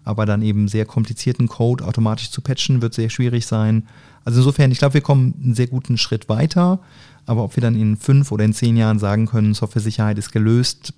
Aber 0.05 0.27
dann 0.27 0.43
eben 0.43 0.69
sehr 0.69 0.85
komplizierten 0.85 1.47
Code 1.47 1.85
automatisch 1.85 2.31
zu 2.31 2.41
patchen, 2.41 2.83
wird 2.83 2.95
sehr 2.95 3.09
schwierig 3.09 3.47
sein. 3.47 3.87
Also 4.25 4.41
insofern, 4.41 4.73
ich 4.73 4.79
glaube, 4.79 4.95
wir 4.95 5.01
kommen 5.01 5.35
einen 5.43 5.55
sehr 5.55 5.69
guten 5.69 5.97
Schritt 5.97 6.29
weiter. 6.29 6.81
Aber 7.25 7.45
ob 7.45 7.57
wir 7.57 7.61
dann 7.61 7.77
in 7.77 7.97
fünf 7.97 8.33
oder 8.33 8.45
in 8.45 8.53
zehn 8.53 8.77
Jahren 8.77 8.99
sagen 8.99 9.27
können, 9.27 9.55
Software-Sicherheit 9.55 10.19
ist 10.19 10.33
gelöst, 10.33 10.93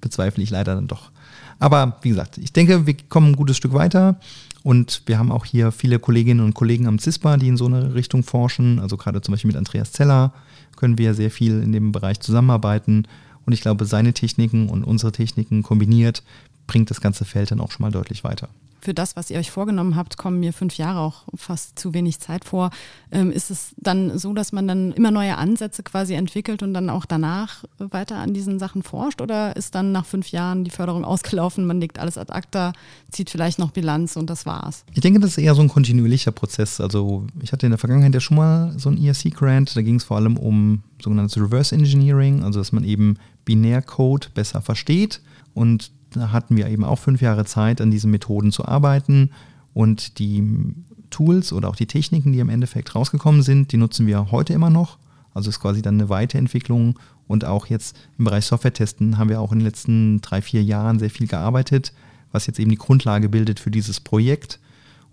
bezweifle 0.00 0.42
ich 0.42 0.50
leider 0.50 0.74
dann 0.74 0.88
doch. 0.88 1.10
Aber 1.58 1.98
wie 2.02 2.08
gesagt, 2.08 2.38
ich 2.38 2.52
denke, 2.52 2.86
wir 2.86 2.96
kommen 3.08 3.32
ein 3.32 3.36
gutes 3.36 3.56
Stück 3.56 3.72
weiter 3.72 4.18
und 4.62 5.02
wir 5.06 5.18
haben 5.18 5.32
auch 5.32 5.44
hier 5.44 5.72
viele 5.72 5.98
Kolleginnen 5.98 6.44
und 6.44 6.54
Kollegen 6.54 6.86
am 6.86 6.98
CISPA, 6.98 7.36
die 7.36 7.48
in 7.48 7.56
so 7.56 7.66
eine 7.66 7.94
Richtung 7.94 8.22
forschen. 8.22 8.78
Also 8.78 8.96
gerade 8.96 9.20
zum 9.20 9.32
Beispiel 9.32 9.48
mit 9.48 9.56
Andreas 9.56 9.92
Zeller 9.92 10.32
können 10.76 10.98
wir 10.98 11.14
sehr 11.14 11.30
viel 11.30 11.62
in 11.62 11.72
dem 11.72 11.92
Bereich 11.92 12.20
zusammenarbeiten. 12.20 13.06
Und 13.44 13.52
ich 13.52 13.60
glaube, 13.60 13.84
seine 13.84 14.12
Techniken 14.12 14.68
und 14.68 14.84
unsere 14.84 15.12
Techniken 15.12 15.62
kombiniert 15.62 16.22
bringt 16.66 16.90
das 16.90 17.00
ganze 17.00 17.24
Feld 17.24 17.50
dann 17.50 17.60
auch 17.60 17.70
schon 17.70 17.82
mal 17.82 17.90
deutlich 17.90 18.24
weiter 18.24 18.48
für 18.82 18.94
das, 18.94 19.14
was 19.14 19.30
ihr 19.30 19.38
euch 19.38 19.52
vorgenommen 19.52 19.94
habt, 19.94 20.16
kommen 20.16 20.40
mir 20.40 20.52
fünf 20.52 20.76
Jahre 20.76 20.98
auch 20.98 21.22
fast 21.36 21.78
zu 21.78 21.94
wenig 21.94 22.18
Zeit 22.18 22.44
vor. 22.44 22.70
Ähm, 23.12 23.30
ist 23.30 23.50
es 23.50 23.74
dann 23.76 24.18
so, 24.18 24.32
dass 24.32 24.50
man 24.50 24.66
dann 24.66 24.92
immer 24.92 25.12
neue 25.12 25.38
Ansätze 25.38 25.84
quasi 25.84 26.14
entwickelt 26.14 26.64
und 26.64 26.74
dann 26.74 26.90
auch 26.90 27.06
danach 27.06 27.64
weiter 27.78 28.16
an 28.16 28.34
diesen 28.34 28.58
Sachen 28.58 28.82
forscht? 28.82 29.20
Oder 29.20 29.54
ist 29.56 29.76
dann 29.76 29.92
nach 29.92 30.04
fünf 30.04 30.32
Jahren 30.32 30.64
die 30.64 30.70
Förderung 30.70 31.04
ausgelaufen, 31.12 31.64
man 31.64 31.80
legt 31.80 32.00
alles 32.00 32.18
ad 32.18 32.32
acta, 32.32 32.72
zieht 33.10 33.30
vielleicht 33.30 33.60
noch 33.60 33.70
Bilanz 33.70 34.16
und 34.16 34.28
das 34.28 34.46
war's? 34.46 34.84
Ich 34.92 35.00
denke, 35.00 35.20
das 35.20 35.30
ist 35.30 35.38
eher 35.38 35.54
so 35.54 35.62
ein 35.62 35.68
kontinuierlicher 35.68 36.32
Prozess. 36.32 36.80
Also 36.80 37.24
ich 37.40 37.52
hatte 37.52 37.66
in 37.66 37.70
der 37.70 37.78
Vergangenheit 37.78 38.14
ja 38.14 38.20
schon 38.20 38.36
mal 38.36 38.74
so 38.78 38.90
ein 38.90 39.02
ERC-Grant, 39.02 39.76
da 39.76 39.82
ging 39.82 39.96
es 39.96 40.04
vor 40.04 40.16
allem 40.16 40.36
um 40.36 40.82
sogenanntes 41.00 41.36
Reverse 41.36 41.74
Engineering, 41.74 42.42
also 42.42 42.58
dass 42.58 42.72
man 42.72 42.82
eben 42.82 43.16
Binärcode 43.44 44.34
besser 44.34 44.60
versteht 44.60 45.20
und 45.54 45.90
da 46.12 46.32
hatten 46.32 46.56
wir 46.56 46.68
eben 46.68 46.84
auch 46.84 46.98
fünf 46.98 47.22
Jahre 47.22 47.44
Zeit, 47.44 47.80
an 47.80 47.90
diesen 47.90 48.10
Methoden 48.10 48.52
zu 48.52 48.64
arbeiten. 48.66 49.30
Und 49.74 50.18
die 50.18 50.74
Tools 51.10 51.52
oder 51.52 51.68
auch 51.68 51.76
die 51.76 51.86
Techniken, 51.86 52.32
die 52.32 52.40
im 52.40 52.50
Endeffekt 52.50 52.94
rausgekommen 52.94 53.42
sind, 53.42 53.72
die 53.72 53.76
nutzen 53.76 54.06
wir 54.06 54.30
heute 54.30 54.52
immer 54.52 54.70
noch. 54.70 54.98
Also 55.34 55.48
ist 55.48 55.60
quasi 55.60 55.80
dann 55.80 55.94
eine 55.94 56.08
Weiterentwicklung 56.10 56.98
und 57.26 57.44
auch 57.44 57.66
jetzt 57.66 57.96
im 58.18 58.26
Bereich 58.26 58.44
Software-Testen 58.44 59.16
haben 59.16 59.30
wir 59.30 59.40
auch 59.40 59.52
in 59.52 59.60
den 59.60 59.64
letzten 59.64 60.20
drei, 60.20 60.42
vier 60.42 60.62
Jahren 60.62 60.98
sehr 60.98 61.08
viel 61.08 61.26
gearbeitet, 61.26 61.92
was 62.30 62.46
jetzt 62.46 62.58
eben 62.58 62.70
die 62.70 62.76
Grundlage 62.76 63.28
bildet 63.28 63.60
für 63.60 63.70
dieses 63.70 64.00
Projekt. 64.00 64.60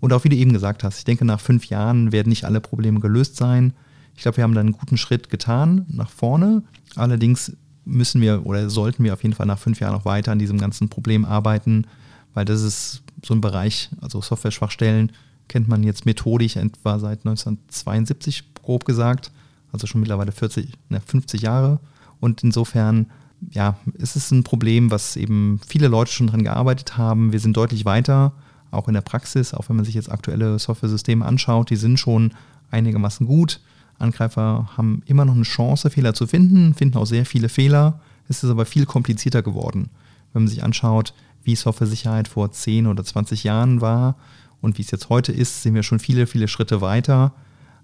Und 0.00 0.12
auch 0.12 0.24
wie 0.24 0.28
du 0.28 0.36
eben 0.36 0.52
gesagt 0.52 0.84
hast, 0.84 0.98
ich 0.98 1.04
denke, 1.04 1.24
nach 1.24 1.40
fünf 1.40 1.66
Jahren 1.66 2.12
werden 2.12 2.28
nicht 2.28 2.44
alle 2.44 2.60
Probleme 2.60 3.00
gelöst 3.00 3.36
sein. 3.36 3.72
Ich 4.14 4.22
glaube, 4.22 4.38
wir 4.38 4.44
haben 4.44 4.54
da 4.54 4.60
einen 4.60 4.72
guten 4.72 4.96
Schritt 4.96 5.30
getan 5.30 5.86
nach 5.88 6.10
vorne. 6.10 6.62
Allerdings 6.96 7.56
müssen 7.90 8.20
wir 8.20 8.46
oder 8.46 8.70
sollten 8.70 9.04
wir 9.04 9.12
auf 9.12 9.22
jeden 9.22 9.34
Fall 9.34 9.46
nach 9.46 9.58
fünf 9.58 9.80
Jahren 9.80 9.92
noch 9.92 10.04
weiter 10.04 10.32
an 10.32 10.38
diesem 10.38 10.58
ganzen 10.58 10.88
Problem 10.88 11.24
arbeiten, 11.24 11.86
weil 12.34 12.44
das 12.44 12.62
ist 12.62 13.02
so 13.24 13.34
ein 13.34 13.40
Bereich, 13.40 13.90
also 14.00 14.20
Software-Schwachstellen 14.20 15.12
kennt 15.48 15.68
man 15.68 15.82
jetzt 15.82 16.06
methodisch 16.06 16.56
etwa 16.56 16.98
seit 16.98 17.26
1972 17.26 18.54
grob 18.54 18.84
gesagt, 18.84 19.32
also 19.72 19.86
schon 19.86 20.00
mittlerweile 20.00 20.32
40, 20.32 20.68
ne, 20.88 21.00
50 21.04 21.42
Jahre. 21.42 21.80
Und 22.20 22.44
insofern, 22.44 23.06
ja, 23.50 23.76
ist 23.94 24.14
es 24.14 24.30
ein 24.30 24.44
Problem, 24.44 24.90
was 24.90 25.16
eben 25.16 25.60
viele 25.66 25.88
Leute 25.88 26.12
schon 26.12 26.28
dran 26.28 26.44
gearbeitet 26.44 26.96
haben. 26.96 27.32
Wir 27.32 27.40
sind 27.40 27.56
deutlich 27.56 27.84
weiter, 27.84 28.32
auch 28.70 28.86
in 28.86 28.94
der 28.94 29.00
Praxis, 29.00 29.52
auch 29.52 29.68
wenn 29.68 29.76
man 29.76 29.84
sich 29.84 29.94
jetzt 29.94 30.10
aktuelle 30.10 30.58
Software-Systeme 30.58 31.24
anschaut, 31.24 31.70
die 31.70 31.76
sind 31.76 31.98
schon 31.98 32.32
einigermaßen 32.70 33.26
gut. 33.26 33.60
Angreifer 34.00 34.70
haben 34.76 35.02
immer 35.06 35.24
noch 35.24 35.34
eine 35.34 35.42
Chance, 35.42 35.90
Fehler 35.90 36.14
zu 36.14 36.26
finden, 36.26 36.74
finden 36.74 36.96
auch 36.96 37.06
sehr 37.06 37.26
viele 37.26 37.48
Fehler. 37.48 38.00
Es 38.28 38.42
ist 38.42 38.50
aber 38.50 38.66
viel 38.66 38.86
komplizierter 38.86 39.42
geworden. 39.42 39.90
Wenn 40.32 40.42
man 40.42 40.48
sich 40.48 40.62
anschaut, 40.62 41.14
wie 41.42 41.56
Software-Sicherheit 41.56 42.28
vor 42.28 42.52
10 42.52 42.86
oder 42.86 43.04
20 43.04 43.44
Jahren 43.44 43.80
war 43.80 44.16
und 44.60 44.78
wie 44.78 44.82
es 44.82 44.90
jetzt 44.90 45.08
heute 45.08 45.32
ist, 45.32 45.62
sind 45.62 45.74
wir 45.74 45.82
schon 45.82 45.98
viele, 45.98 46.26
viele 46.26 46.48
Schritte 46.48 46.80
weiter. 46.80 47.32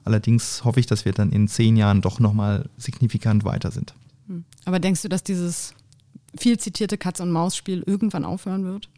Allerdings 0.04 0.64
hoffe 0.64 0.78
ich, 0.78 0.86
dass 0.86 1.04
wir 1.04 1.12
dann 1.12 1.32
in 1.32 1.48
zehn 1.48 1.76
Jahren 1.76 2.00
doch 2.00 2.20
nochmal 2.20 2.68
signifikant 2.76 3.44
weiter 3.44 3.70
sind. 3.70 3.94
Hm. 4.28 4.44
Aber 4.64 4.78
denkst 4.78 5.02
du, 5.02 5.08
dass 5.08 5.24
dieses 5.24 5.74
viel 6.38 6.58
zitierte 6.58 6.98
Katz-und-Maus-Spiel 6.98 7.82
irgendwann 7.86 8.24
aufhören 8.24 8.64
wird? 8.64 8.88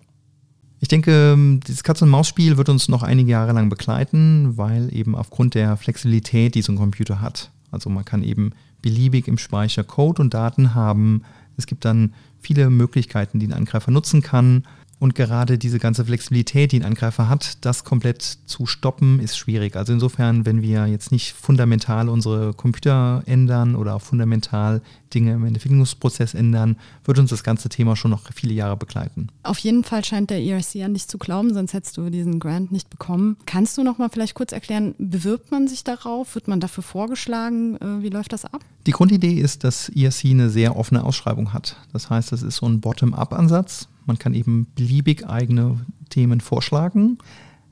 Ich 0.80 0.88
denke, 0.88 1.36
dieses 1.66 1.82
Katz-und-Maus-Spiel 1.82 2.56
wird 2.56 2.68
uns 2.68 2.88
noch 2.88 3.02
einige 3.02 3.32
Jahre 3.32 3.52
lang 3.52 3.68
begleiten, 3.68 4.56
weil 4.56 4.94
eben 4.94 5.16
aufgrund 5.16 5.54
der 5.54 5.76
Flexibilität, 5.76 6.54
die 6.54 6.62
so 6.62 6.72
ein 6.72 6.78
Computer 6.78 7.20
hat. 7.20 7.50
Also 7.70 7.90
man 7.90 8.04
kann 8.04 8.22
eben 8.22 8.52
beliebig 8.80 9.26
im 9.26 9.38
Speicher 9.38 9.82
Code 9.82 10.22
und 10.22 10.34
Daten 10.34 10.74
haben. 10.74 11.22
Es 11.56 11.66
gibt 11.66 11.84
dann 11.84 12.14
viele 12.40 12.70
Möglichkeiten, 12.70 13.40
die 13.40 13.46
ein 13.46 13.52
Angreifer 13.52 13.90
nutzen 13.90 14.22
kann. 14.22 14.64
Und 14.98 15.14
gerade 15.14 15.58
diese 15.58 15.78
ganze 15.78 16.04
Flexibilität, 16.04 16.72
die 16.72 16.80
ein 16.80 16.84
Angreifer 16.84 17.28
hat, 17.28 17.64
das 17.64 17.84
komplett 17.84 18.22
zu 18.22 18.66
stoppen, 18.66 19.20
ist 19.20 19.36
schwierig. 19.36 19.76
Also 19.76 19.92
insofern, 19.92 20.44
wenn 20.44 20.60
wir 20.60 20.86
jetzt 20.86 21.12
nicht 21.12 21.32
fundamental 21.32 22.08
unsere 22.08 22.52
Computer 22.52 23.22
ändern 23.26 23.76
oder 23.76 23.94
auch 23.94 24.02
fundamental 24.02 24.82
Dinge 25.14 25.34
im 25.34 25.44
Entwicklungsprozess 25.44 26.34
ändern, 26.34 26.76
wird 27.04 27.18
uns 27.18 27.30
das 27.30 27.44
ganze 27.44 27.68
Thema 27.68 27.96
schon 27.96 28.10
noch 28.10 28.22
viele 28.34 28.52
Jahre 28.52 28.76
begleiten. 28.76 29.28
Auf 29.42 29.58
jeden 29.58 29.84
Fall 29.84 30.04
scheint 30.04 30.30
der 30.30 30.42
ERC 30.42 30.82
an 30.82 30.94
dich 30.94 31.08
zu 31.08 31.16
glauben, 31.18 31.54
sonst 31.54 31.72
hättest 31.72 31.96
du 31.96 32.10
diesen 32.10 32.40
Grant 32.40 32.72
nicht 32.72 32.90
bekommen. 32.90 33.36
Kannst 33.46 33.78
du 33.78 33.84
noch 33.84 33.98
mal 33.98 34.08
vielleicht 34.10 34.34
kurz 34.34 34.52
erklären, 34.52 34.94
bewirbt 34.98 35.50
man 35.50 35.68
sich 35.68 35.84
darauf? 35.84 36.34
Wird 36.34 36.48
man 36.48 36.60
dafür 36.60 36.82
vorgeschlagen? 36.82 37.76
Äh, 37.76 38.02
wie 38.02 38.10
läuft 38.10 38.32
das 38.32 38.44
ab? 38.44 38.64
Die 38.86 38.92
Grundidee 38.92 39.34
ist, 39.34 39.64
dass 39.64 39.88
ERC 39.90 40.24
eine 40.26 40.50
sehr 40.50 40.76
offene 40.76 41.04
Ausschreibung 41.04 41.52
hat. 41.52 41.76
Das 41.92 42.10
heißt, 42.10 42.32
das 42.32 42.42
ist 42.42 42.56
so 42.56 42.66
ein 42.66 42.80
Bottom-up-Ansatz. 42.80 43.88
Man 44.08 44.18
kann 44.18 44.32
eben 44.32 44.66
beliebig 44.74 45.28
eigene 45.28 45.78
Themen 46.08 46.40
vorschlagen. 46.40 47.18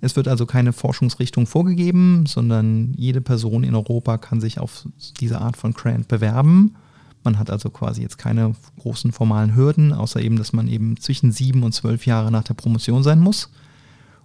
Es 0.03 0.15
wird 0.17 0.29
also 0.29 0.45
keine 0.45 0.75
Forschungsrichtung 0.75 1.47
vorgegeben, 1.47 2.27
sondern 2.27 2.93
jede 2.95 3.23
Person 3.23 3.65
in 3.65 3.75
Europa 3.75 4.19
kann 4.19 4.43
sich 4.43 4.61
auf 4.61 4.87
diese 5.19 5.41
Art 5.41 5.57
von 5.57 5.73
Grant 5.73 6.09
bewerben. 6.09 6.77
Man 7.25 7.39
hat 7.39 7.51
also 7.51 7.71
quasi 7.71 8.03
jetzt 8.03 8.19
keine 8.19 8.55
großen 8.79 9.13
formalen 9.13 9.57
Hürden, 9.57 9.95
außer 9.95 10.21
eben, 10.21 10.37
dass 10.37 10.53
man 10.53 10.69
eben 10.69 10.99
zwischen 10.99 11.33
sieben 11.33 11.63
und 11.63 11.73
zwölf 11.73 12.05
Jahre 12.05 12.31
nach 12.31 12.45
der 12.45 12.55
Promotion 12.55 13.03
sein 13.03 13.19
muss. 13.19 13.51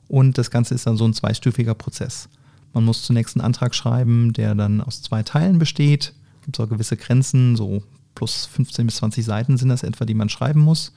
Und 0.09 0.37
das 0.37 0.51
Ganze 0.51 0.75
ist 0.75 0.85
dann 0.85 0.97
so 0.97 1.05
ein 1.05 1.13
zweistufiger 1.13 1.75
Prozess. 1.75 2.27
Man 2.73 2.83
muss 2.83 3.03
zunächst 3.03 3.37
einen 3.37 3.45
Antrag 3.45 3.73
schreiben, 3.73 4.33
der 4.33 4.53
dann 4.53 4.81
aus 4.81 5.01
zwei 5.01 5.23
Teilen 5.23 5.59
besteht. 5.59 6.13
Es 6.41 6.45
gibt 6.45 6.59
auch 6.59 6.69
gewisse 6.69 6.97
Grenzen, 6.97 7.55
so 7.55 7.81
plus 8.15 8.45
15 8.47 8.85
bis 8.85 8.97
20 8.97 9.23
Seiten 9.23 9.57
sind 9.57 9.69
das 9.69 9.83
etwa, 9.83 10.03
die 10.03 10.13
man 10.13 10.27
schreiben 10.27 10.59
muss. 10.59 10.91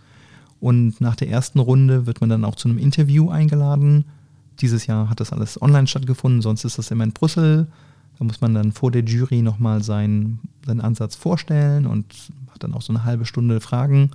Und 0.61 1.00
nach 1.00 1.16
der 1.16 1.28
ersten 1.28 1.59
Runde 1.59 2.07
wird 2.07 2.20
man 2.20 2.31
dann 2.31 2.44
auch 2.44 2.55
zu 2.55 2.68
einem 2.68 2.78
Interview 2.78 3.31
eingeladen. 3.31 4.05
Dieses 4.61 4.87
Jahr 4.87 5.11
hat 5.11 5.20
das 5.20 5.33
alles 5.33 5.61
online 5.61 5.87
stattgefunden, 5.87 6.42
sonst 6.42 6.64
ist 6.64 6.78
das 6.78 6.90
immer 6.90 7.05
in 7.05 7.12
Brüssel. 7.12 7.66
Da 8.18 8.24
muss 8.24 8.40
man 8.40 8.55
dann 8.55 8.72
vor 8.72 8.90
der 8.90 9.02
Jury 9.02 9.42
nochmal 9.42 9.83
seinen, 9.83 10.38
seinen 10.64 10.81
Ansatz 10.81 11.16
vorstellen 11.16 11.87
und 11.87 12.07
hat 12.50 12.62
dann 12.62 12.74
auch 12.74 12.83
so 12.83 12.92
eine 12.92 13.05
halbe 13.05 13.26
Stunde 13.26 13.61
Fragen. 13.61 14.11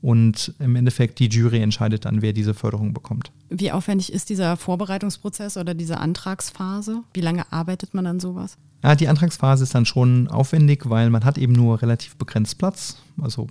Und 0.00 0.52
im 0.58 0.74
Endeffekt 0.74 1.20
die 1.20 1.28
Jury 1.28 1.60
entscheidet 1.60 2.04
dann, 2.04 2.22
wer 2.22 2.32
diese 2.32 2.54
Förderung 2.54 2.92
bekommt. 2.92 3.30
Wie 3.50 3.70
aufwendig 3.70 4.12
ist 4.12 4.30
dieser 4.30 4.56
Vorbereitungsprozess 4.56 5.56
oder 5.56 5.74
diese 5.74 5.98
Antragsphase? 5.98 7.02
Wie 7.14 7.20
lange 7.20 7.50
arbeitet 7.52 7.94
man 7.94 8.06
an 8.06 8.18
sowas? 8.18 8.56
Ja, 8.82 8.96
die 8.96 9.06
Antragsphase 9.06 9.62
ist 9.62 9.76
dann 9.76 9.86
schon 9.86 10.26
aufwendig, 10.26 10.90
weil 10.90 11.08
man 11.10 11.24
hat 11.24 11.38
eben 11.38 11.52
nur 11.52 11.80
relativ 11.82 12.16
begrenzt 12.16 12.58
Platz. 12.58 12.96
Also 13.20 13.46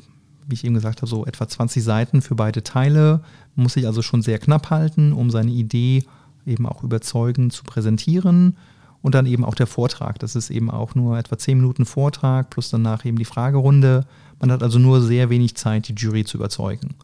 wie 0.47 0.56
ich 0.56 0.63
eben 0.63 0.73
gesagt 0.73 1.01
habe, 1.01 1.10
so 1.10 1.25
etwa 1.25 1.47
20 1.47 1.84
Seiten 1.84 2.21
für 2.21 2.36
beide 2.36 2.63
Teile. 2.63 3.21
Muss 3.56 3.73
sich 3.73 3.86
also 3.86 4.01
schon 4.01 4.21
sehr 4.21 4.39
knapp 4.39 4.69
halten, 4.69 5.13
um 5.13 5.30
seine 5.30 5.51
Idee 5.51 6.04
eben 6.45 6.65
auch 6.65 6.84
überzeugend 6.84 7.54
zu 7.54 7.63
präsentieren. 7.63 8.58
Und 9.01 9.15
dann 9.15 9.25
eben 9.25 9.43
auch 9.43 9.56
der 9.56 9.67
Vortrag. 9.67 10.19
Das 10.19 10.36
ist 10.36 10.51
eben 10.51 10.69
auch 10.69 10.93
nur 10.93 11.17
etwa 11.17 11.38
10 11.38 11.58
Minuten 11.58 11.86
Vortrag 11.86 12.51
plus 12.51 12.69
danach 12.69 13.04
eben 13.04 13.17
die 13.17 13.25
Fragerunde. 13.25 14.06
Man 14.39 14.51
hat 14.51 14.62
also 14.62 14.77
nur 14.77 15.01
sehr 15.01 15.30
wenig 15.32 15.56
Zeit, 15.56 15.88
die 15.88 15.93
Jury 15.93 16.23
zu 16.23 16.38
überzeugen. 16.38 16.95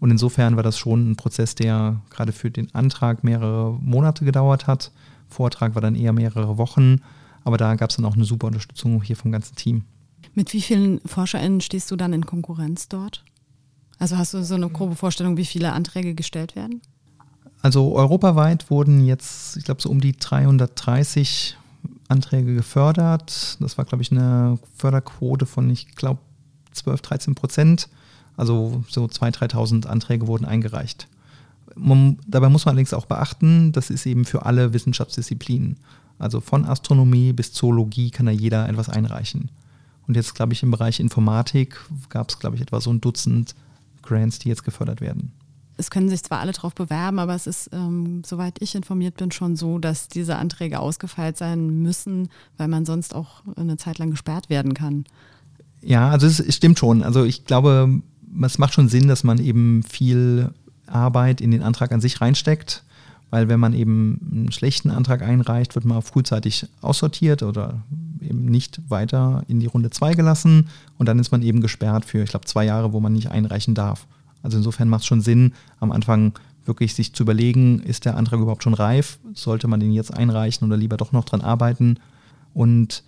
Und 0.00 0.10
insofern 0.10 0.56
war 0.56 0.62
das 0.62 0.78
schon 0.78 1.10
ein 1.10 1.16
Prozess, 1.16 1.54
der 1.54 2.00
gerade 2.10 2.32
für 2.32 2.50
den 2.50 2.74
Antrag 2.74 3.24
mehrere 3.24 3.72
Monate 3.80 4.24
gedauert 4.24 4.66
hat. 4.66 4.90
Vortrag 5.28 5.74
war 5.74 5.82
dann 5.82 5.94
eher 5.94 6.12
mehrere 6.12 6.56
Wochen. 6.56 7.00
Aber 7.44 7.58
da 7.58 7.74
gab 7.74 7.90
es 7.90 7.96
dann 7.96 8.06
auch 8.06 8.14
eine 8.14 8.24
super 8.24 8.46
Unterstützung 8.46 9.02
hier 9.02 9.16
vom 9.16 9.30
ganzen 9.30 9.54
Team. 9.54 9.84
Mit 10.34 10.52
wie 10.52 10.60
vielen 10.60 11.00
ForscherInnen 11.06 11.60
stehst 11.60 11.90
du 11.90 11.96
dann 11.96 12.12
in 12.12 12.26
Konkurrenz 12.26 12.88
dort? 12.88 13.24
Also 13.98 14.18
hast 14.18 14.34
du 14.34 14.42
so 14.42 14.54
eine 14.54 14.68
grobe 14.68 14.96
Vorstellung, 14.96 15.36
wie 15.36 15.44
viele 15.44 15.72
Anträge 15.72 16.14
gestellt 16.14 16.56
werden? 16.56 16.82
Also 17.62 17.94
europaweit 17.94 18.70
wurden 18.70 19.04
jetzt, 19.06 19.56
ich 19.56 19.64
glaube, 19.64 19.80
so 19.80 19.88
um 19.88 20.00
die 20.00 20.12
330 20.12 21.56
Anträge 22.08 22.54
gefördert. 22.54 23.56
Das 23.60 23.78
war, 23.78 23.84
glaube 23.84 24.02
ich, 24.02 24.12
eine 24.12 24.58
Förderquote 24.76 25.46
von, 25.46 25.70
ich 25.70 25.94
glaube, 25.94 26.20
12, 26.72 27.00
13 27.00 27.34
Prozent. 27.34 27.88
Also 28.36 28.84
so 28.88 29.04
2.000, 29.04 29.52
3.000 29.52 29.86
Anträge 29.86 30.26
wurden 30.26 30.44
eingereicht. 30.44 31.08
Man, 31.76 32.18
dabei 32.26 32.48
muss 32.48 32.64
man 32.64 32.72
allerdings 32.72 32.92
auch 32.92 33.06
beachten, 33.06 33.72
das 33.72 33.90
ist 33.90 34.06
eben 34.06 34.24
für 34.24 34.44
alle 34.44 34.72
Wissenschaftsdisziplinen. 34.72 35.76
Also 36.18 36.40
von 36.40 36.64
Astronomie 36.64 37.32
bis 37.32 37.52
Zoologie 37.52 38.10
kann 38.10 38.26
da 38.26 38.32
jeder 38.32 38.68
etwas 38.68 38.88
einreichen. 38.88 39.50
Und 40.06 40.16
jetzt, 40.16 40.34
glaube 40.34 40.52
ich, 40.52 40.62
im 40.62 40.70
Bereich 40.70 41.00
Informatik 41.00 41.80
gab 42.08 42.30
es, 42.30 42.38
glaube 42.38 42.56
ich, 42.56 42.62
etwa 42.62 42.80
so 42.80 42.92
ein 42.92 43.00
Dutzend 43.00 43.54
Grants, 44.02 44.38
die 44.38 44.48
jetzt 44.48 44.64
gefördert 44.64 45.00
werden. 45.00 45.32
Es 45.76 45.90
können 45.90 46.08
sich 46.08 46.22
zwar 46.22 46.40
alle 46.40 46.52
darauf 46.52 46.74
bewerben, 46.74 47.18
aber 47.18 47.34
es 47.34 47.46
ist, 47.46 47.70
ähm, 47.72 48.22
soweit 48.24 48.60
ich 48.60 48.74
informiert 48.74 49.16
bin, 49.16 49.32
schon 49.32 49.56
so, 49.56 49.78
dass 49.78 50.08
diese 50.08 50.36
Anträge 50.36 50.78
ausgefeilt 50.78 51.36
sein 51.36 51.82
müssen, 51.82 52.28
weil 52.58 52.68
man 52.68 52.84
sonst 52.84 53.14
auch 53.14 53.42
eine 53.56 53.76
Zeit 53.76 53.98
lang 53.98 54.10
gesperrt 54.10 54.50
werden 54.50 54.74
kann. 54.74 55.04
Ja, 55.80 56.10
also 56.10 56.26
es, 56.26 56.38
es 56.38 56.54
stimmt 56.54 56.78
schon. 56.78 57.02
Also 57.02 57.24
ich 57.24 57.44
glaube, 57.44 58.02
es 58.42 58.58
macht 58.58 58.74
schon 58.74 58.88
Sinn, 58.88 59.08
dass 59.08 59.24
man 59.24 59.38
eben 59.38 59.82
viel 59.82 60.52
Arbeit 60.86 61.40
in 61.40 61.50
den 61.50 61.62
Antrag 61.62 61.90
an 61.92 62.00
sich 62.00 62.20
reinsteckt 62.20 62.84
weil 63.34 63.48
wenn 63.48 63.58
man 63.58 63.74
eben 63.74 64.20
einen 64.30 64.52
schlechten 64.52 64.90
Antrag 64.90 65.20
einreicht, 65.20 65.74
wird 65.74 65.84
man 65.84 66.02
frühzeitig 66.02 66.68
aussortiert 66.80 67.42
oder 67.42 67.82
eben 68.24 68.46
nicht 68.46 68.80
weiter 68.88 69.44
in 69.48 69.60
die 69.60 69.66
Runde 69.66 69.90
2 69.90 70.14
gelassen 70.14 70.68
und 70.98 71.08
dann 71.08 71.18
ist 71.18 71.32
man 71.32 71.42
eben 71.42 71.60
gesperrt 71.60 72.04
für, 72.04 72.22
ich 72.22 72.30
glaube, 72.30 72.46
zwei 72.46 72.64
Jahre, 72.64 72.92
wo 72.92 73.00
man 73.00 73.12
nicht 73.12 73.30
einreichen 73.30 73.74
darf. 73.74 74.06
Also 74.42 74.58
insofern 74.58 74.88
macht 74.88 75.02
es 75.02 75.06
schon 75.06 75.20
Sinn, 75.20 75.52
am 75.80 75.92
Anfang 75.92 76.32
wirklich 76.66 76.94
sich 76.94 77.12
zu 77.12 77.22
überlegen, 77.22 77.80
ist 77.80 78.04
der 78.04 78.16
Antrag 78.16 78.40
überhaupt 78.40 78.62
schon 78.62 78.74
reif? 78.74 79.18
Sollte 79.34 79.68
man 79.68 79.80
den 79.80 79.92
jetzt 79.92 80.12
einreichen 80.12 80.66
oder 80.66 80.76
lieber 80.76 80.96
doch 80.96 81.12
noch 81.12 81.24
dran 81.24 81.40
arbeiten? 81.40 81.98
Und 82.52 83.02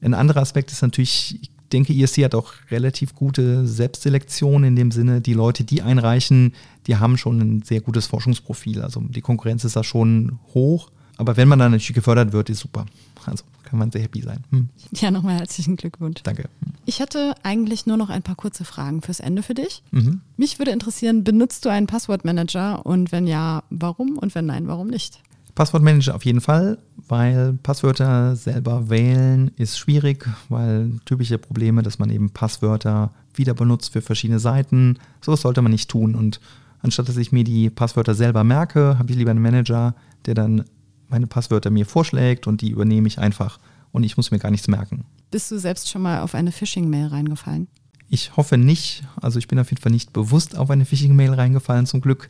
ein 0.00 0.14
anderer 0.14 0.40
Aspekt 0.40 0.72
ist 0.72 0.82
natürlich, 0.82 1.38
ich 1.40 1.50
denke, 1.72 1.94
ESC 1.94 2.24
hat 2.24 2.34
auch 2.34 2.52
relativ 2.70 3.14
gute 3.14 3.66
Selbstselektion 3.66 4.64
in 4.64 4.76
dem 4.76 4.90
Sinne, 4.90 5.20
die 5.20 5.34
Leute, 5.34 5.64
die 5.64 5.82
einreichen, 5.82 6.54
die 6.86 6.96
haben 6.96 7.16
schon 7.16 7.38
ein 7.38 7.62
sehr 7.62 7.80
gutes 7.80 8.06
Forschungsprofil. 8.06 8.82
Also 8.82 9.00
die 9.00 9.20
Konkurrenz 9.20 9.64
ist 9.64 9.76
da 9.76 9.84
schon 9.84 10.38
hoch. 10.54 10.90
Aber 11.16 11.36
wenn 11.36 11.48
man 11.48 11.58
dann 11.58 11.72
natürlich 11.72 11.94
gefördert 11.94 12.32
wird, 12.32 12.50
ist 12.50 12.60
super. 12.60 12.86
Also 13.24 13.44
kann 13.72 13.78
man 13.78 13.90
sehr 13.90 14.02
happy 14.02 14.20
sein. 14.20 14.44
Hm. 14.50 14.68
Ja, 14.92 15.10
nochmal 15.10 15.38
herzlichen 15.38 15.76
Glückwunsch. 15.76 16.22
Danke. 16.24 16.50
Ich 16.84 17.00
hatte 17.00 17.34
eigentlich 17.42 17.86
nur 17.86 17.96
noch 17.96 18.10
ein 18.10 18.22
paar 18.22 18.34
kurze 18.34 18.66
Fragen 18.66 19.00
fürs 19.00 19.18
Ende 19.18 19.42
für 19.42 19.54
dich. 19.54 19.82
Mhm. 19.92 20.20
Mich 20.36 20.58
würde 20.58 20.72
interessieren, 20.72 21.24
benutzt 21.24 21.64
du 21.64 21.70
einen 21.70 21.86
Passwortmanager 21.86 22.84
und 22.84 23.12
wenn 23.12 23.26
ja, 23.26 23.62
warum 23.70 24.18
und 24.18 24.34
wenn 24.34 24.44
nein, 24.44 24.68
warum 24.68 24.88
nicht? 24.88 25.20
Passwortmanager 25.54 26.14
auf 26.14 26.26
jeden 26.26 26.42
Fall, 26.42 26.76
weil 27.08 27.54
Passwörter 27.62 28.36
selber 28.36 28.90
wählen 28.90 29.52
ist 29.56 29.78
schwierig, 29.78 30.28
weil 30.50 31.00
typische 31.06 31.38
Probleme, 31.38 31.82
dass 31.82 31.98
man 31.98 32.10
eben 32.10 32.28
Passwörter 32.28 33.10
wieder 33.32 33.54
benutzt 33.54 33.94
für 33.94 34.02
verschiedene 34.02 34.38
Seiten. 34.38 34.98
Sowas 35.22 35.40
sollte 35.40 35.62
man 35.62 35.72
nicht 35.72 35.88
tun. 35.88 36.14
Und 36.14 36.40
anstatt 36.82 37.08
dass 37.08 37.16
ich 37.16 37.32
mir 37.32 37.44
die 37.44 37.70
Passwörter 37.70 38.14
selber 38.14 38.44
merke, 38.44 38.98
habe 38.98 39.10
ich 39.10 39.16
lieber 39.16 39.30
einen 39.30 39.40
Manager, 39.40 39.94
der 40.26 40.34
dann 40.34 40.64
meine 41.12 41.26
Passwörter 41.26 41.70
mir 41.70 41.86
vorschlägt 41.86 42.46
und 42.46 42.60
die 42.60 42.70
übernehme 42.70 43.06
ich 43.06 43.18
einfach 43.18 43.58
und 43.92 44.02
ich 44.02 44.16
muss 44.16 44.30
mir 44.30 44.38
gar 44.38 44.50
nichts 44.50 44.68
merken. 44.68 45.04
Bist 45.30 45.50
du 45.50 45.58
selbst 45.58 45.88
schon 45.88 46.02
mal 46.02 46.20
auf 46.20 46.34
eine 46.34 46.52
Phishing-Mail 46.52 47.06
reingefallen? 47.06 47.68
Ich 48.08 48.36
hoffe 48.36 48.58
nicht. 48.58 49.04
Also 49.20 49.38
ich 49.38 49.48
bin 49.48 49.58
auf 49.58 49.70
jeden 49.70 49.80
Fall 49.80 49.92
nicht 49.92 50.12
bewusst 50.12 50.56
auf 50.58 50.70
eine 50.70 50.84
Phishing-Mail 50.84 51.32
reingefallen, 51.32 51.86
zum 51.86 52.00
Glück. 52.00 52.28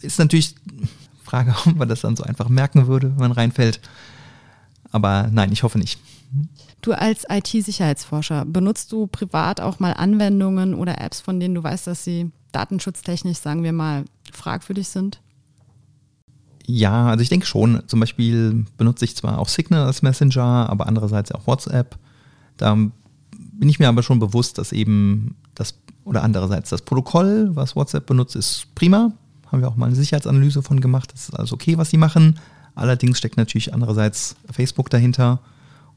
Ist 0.00 0.18
natürlich 0.18 0.56
Frage, 1.22 1.54
ob 1.66 1.76
man 1.76 1.88
das 1.88 2.02
dann 2.02 2.16
so 2.16 2.24
einfach 2.24 2.48
merken 2.48 2.86
würde, 2.86 3.12
wenn 3.12 3.20
man 3.20 3.32
reinfällt. 3.32 3.80
Aber 4.90 5.28
nein, 5.32 5.50
ich 5.52 5.62
hoffe 5.62 5.78
nicht. 5.78 5.98
Du 6.82 6.92
als 6.92 7.24
IT-Sicherheitsforscher, 7.28 8.44
benutzt 8.44 8.92
du 8.92 9.06
privat 9.06 9.60
auch 9.60 9.78
mal 9.78 9.92
Anwendungen 9.92 10.74
oder 10.74 11.00
Apps, 11.00 11.20
von 11.20 11.40
denen 11.40 11.54
du 11.54 11.62
weißt, 11.62 11.86
dass 11.86 12.04
sie 12.04 12.30
datenschutztechnisch, 12.52 13.38
sagen 13.38 13.62
wir 13.62 13.72
mal, 13.72 14.04
fragwürdig 14.32 14.88
sind? 14.88 15.21
Ja, 16.66 17.06
also 17.06 17.22
ich 17.22 17.28
denke 17.28 17.46
schon. 17.46 17.82
Zum 17.86 18.00
Beispiel 18.00 18.64
benutze 18.76 19.04
ich 19.04 19.16
zwar 19.16 19.38
auch 19.38 19.48
Signal 19.48 19.86
als 19.86 20.02
Messenger, 20.02 20.68
aber 20.70 20.86
andererseits 20.86 21.32
auch 21.32 21.46
WhatsApp. 21.46 21.98
Da 22.56 22.74
bin 22.74 23.68
ich 23.68 23.78
mir 23.78 23.88
aber 23.88 24.02
schon 24.02 24.18
bewusst, 24.18 24.58
dass 24.58 24.72
eben 24.72 25.36
das, 25.54 25.74
oder 26.04 26.22
andererseits 26.22 26.70
das 26.70 26.82
Protokoll, 26.82 27.50
was 27.54 27.76
WhatsApp 27.76 28.06
benutzt, 28.06 28.36
ist 28.36 28.66
prima. 28.74 29.12
Haben 29.50 29.60
wir 29.60 29.68
auch 29.68 29.76
mal 29.76 29.86
eine 29.86 29.96
Sicherheitsanalyse 29.96 30.62
von 30.62 30.80
gemacht. 30.80 31.12
Das 31.12 31.28
ist 31.28 31.34
alles 31.34 31.52
okay, 31.52 31.76
was 31.78 31.90
sie 31.90 31.98
machen. 31.98 32.38
Allerdings 32.74 33.18
steckt 33.18 33.36
natürlich 33.36 33.74
andererseits 33.74 34.36
Facebook 34.50 34.88
dahinter 34.88 35.40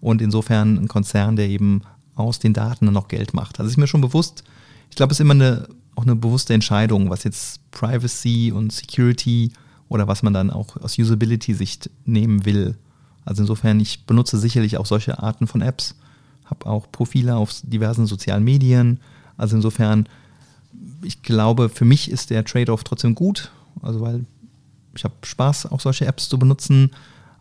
und 0.01 0.21
insofern 0.21 0.77
ein 0.77 0.87
Konzern, 0.87 1.35
der 1.35 1.47
eben 1.47 1.81
aus 2.15 2.39
den 2.39 2.53
Daten 2.53 2.85
dann 2.85 2.93
noch 2.93 3.07
Geld 3.07 3.33
macht. 3.33 3.59
Also 3.59 3.69
ist 3.69 3.77
mir 3.77 3.87
schon 3.87 4.01
bewusst, 4.01 4.43
ich 4.89 4.95
glaube, 4.95 5.11
es 5.11 5.17
ist 5.19 5.21
immer 5.21 5.33
eine, 5.33 5.67
auch 5.95 6.03
eine 6.03 6.15
bewusste 6.15 6.53
Entscheidung, 6.53 7.09
was 7.09 7.23
jetzt 7.23 7.59
Privacy 7.71 8.51
und 8.51 8.71
Security 8.71 9.51
oder 9.89 10.07
was 10.07 10.23
man 10.23 10.33
dann 10.33 10.51
auch 10.51 10.77
aus 10.77 10.97
Usability-Sicht 10.97 11.89
nehmen 12.05 12.45
will. 12.45 12.75
Also 13.23 13.43
insofern, 13.43 13.79
ich 13.79 14.05
benutze 14.05 14.37
sicherlich 14.37 14.77
auch 14.77 14.85
solche 14.85 15.19
Arten 15.19 15.47
von 15.47 15.61
Apps, 15.61 15.95
habe 16.45 16.65
auch 16.67 16.91
Profile 16.91 17.35
auf 17.35 17.53
diversen 17.63 18.05
sozialen 18.05 18.43
Medien. 18.43 18.99
Also 19.37 19.55
insofern, 19.55 20.07
ich 21.01 21.23
glaube, 21.23 21.69
für 21.69 21.85
mich 21.85 22.11
ist 22.11 22.29
der 22.29 22.45
Trade-off 22.45 22.83
trotzdem 22.83 23.15
gut, 23.15 23.51
also 23.81 24.01
weil 24.01 24.25
ich 24.95 25.03
habe 25.03 25.15
Spaß, 25.23 25.71
auch 25.71 25.81
solche 25.81 26.05
Apps 26.05 26.29
zu 26.29 26.39
benutzen. 26.39 26.91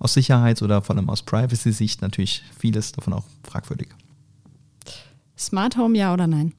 Aus 0.01 0.15
Sicherheits- 0.15 0.63
oder 0.63 0.83
vor 0.83 0.97
allem 0.97 1.09
aus 1.09 1.23
Privacy-Sicht 1.23 2.03
natürlich 2.03 2.43
vieles 2.59 2.93
davon 2.93 3.13
auch 3.13 3.25
fragwürdig. 3.45 3.89
Smart 5.39 5.77
Home 5.77 5.97
ja 5.97 6.13
oder 6.13 6.27
nein? 6.27 6.53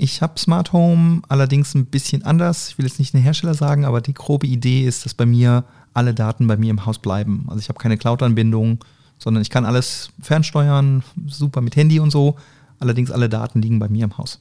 Ich 0.00 0.22
habe 0.22 0.38
Smart 0.38 0.72
Home 0.72 1.20
allerdings 1.28 1.74
ein 1.74 1.84
bisschen 1.84 2.24
anders. 2.24 2.68
Ich 2.70 2.78
will 2.78 2.86
jetzt 2.86 2.98
nicht 2.98 3.12
den 3.12 3.20
Hersteller 3.20 3.52
sagen, 3.52 3.84
aber 3.84 4.00
die 4.00 4.14
grobe 4.14 4.46
Idee 4.46 4.86
ist, 4.86 5.04
dass 5.04 5.12
bei 5.12 5.26
mir 5.26 5.64
alle 5.92 6.14
Daten 6.14 6.46
bei 6.46 6.56
mir 6.56 6.70
im 6.70 6.86
Haus 6.86 6.98
bleiben. 6.98 7.44
Also 7.48 7.60
ich 7.60 7.68
habe 7.68 7.78
keine 7.78 7.98
Cloud-Anbindung, 7.98 8.82
sondern 9.18 9.42
ich 9.42 9.50
kann 9.50 9.66
alles 9.66 10.08
fernsteuern, 10.22 11.02
super 11.26 11.60
mit 11.60 11.76
Handy 11.76 12.00
und 12.00 12.10
so. 12.10 12.36
Allerdings 12.78 13.10
alle 13.10 13.28
Daten 13.28 13.60
liegen 13.60 13.78
bei 13.78 13.90
mir 13.90 14.04
im 14.04 14.16
Haus. 14.16 14.40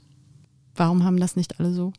Warum 0.77 1.03
haben 1.03 1.19
das 1.19 1.35
nicht 1.35 1.59
alle 1.59 1.73
so? 1.73 1.91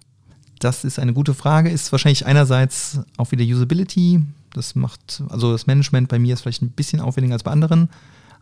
Das 0.58 0.84
ist 0.84 0.98
eine 0.98 1.12
gute 1.12 1.34
Frage. 1.34 1.68
Ist 1.68 1.92
wahrscheinlich 1.92 2.24
einerseits 2.24 3.00
auch 3.18 3.30
wieder 3.30 3.44
Usability. 3.44 4.22
Das 4.54 4.74
macht, 4.74 5.22
also 5.28 5.52
das 5.52 5.66
Management 5.66 6.08
bei 6.08 6.18
mir 6.18 6.32
ist 6.32 6.40
vielleicht 6.40 6.62
ein 6.62 6.70
bisschen 6.70 7.00
aufwendiger 7.00 7.34
als 7.34 7.42
bei 7.42 7.50
anderen. 7.50 7.90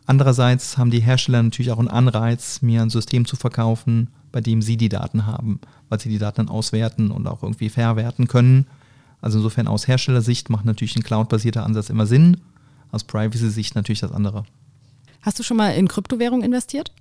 Andererseits 0.09 0.79
haben 0.79 0.89
die 0.89 1.01
Hersteller 1.01 1.43
natürlich 1.43 1.71
auch 1.71 1.77
einen 1.77 1.87
Anreiz, 1.87 2.63
mir 2.63 2.81
ein 2.81 2.89
System 2.89 3.25
zu 3.25 3.35
verkaufen, 3.35 4.07
bei 4.31 4.41
dem 4.41 4.63
sie 4.63 4.75
die 4.75 4.89
Daten 4.89 5.27
haben, 5.27 5.59
weil 5.87 5.99
sie 5.99 6.09
die 6.09 6.17
Daten 6.17 6.37
dann 6.37 6.49
auswerten 6.49 7.11
und 7.11 7.27
auch 7.27 7.43
irgendwie 7.43 7.69
verwerten 7.69 8.27
können. 8.27 8.65
Also 9.21 9.37
insofern 9.37 9.67
aus 9.67 9.87
Herstellersicht 9.87 10.49
macht 10.49 10.65
natürlich 10.65 10.95
ein 10.95 11.03
cloud-basierter 11.03 11.63
Ansatz 11.63 11.91
immer 11.91 12.07
Sinn, 12.07 12.37
aus 12.91 13.03
Privacy-Sicht 13.03 13.75
natürlich 13.75 13.99
das 13.99 14.11
andere. 14.11 14.45
Hast 15.21 15.37
du 15.37 15.43
schon 15.43 15.57
mal 15.57 15.75
in 15.75 15.87
Kryptowährung 15.87 16.41
investiert? 16.41 16.91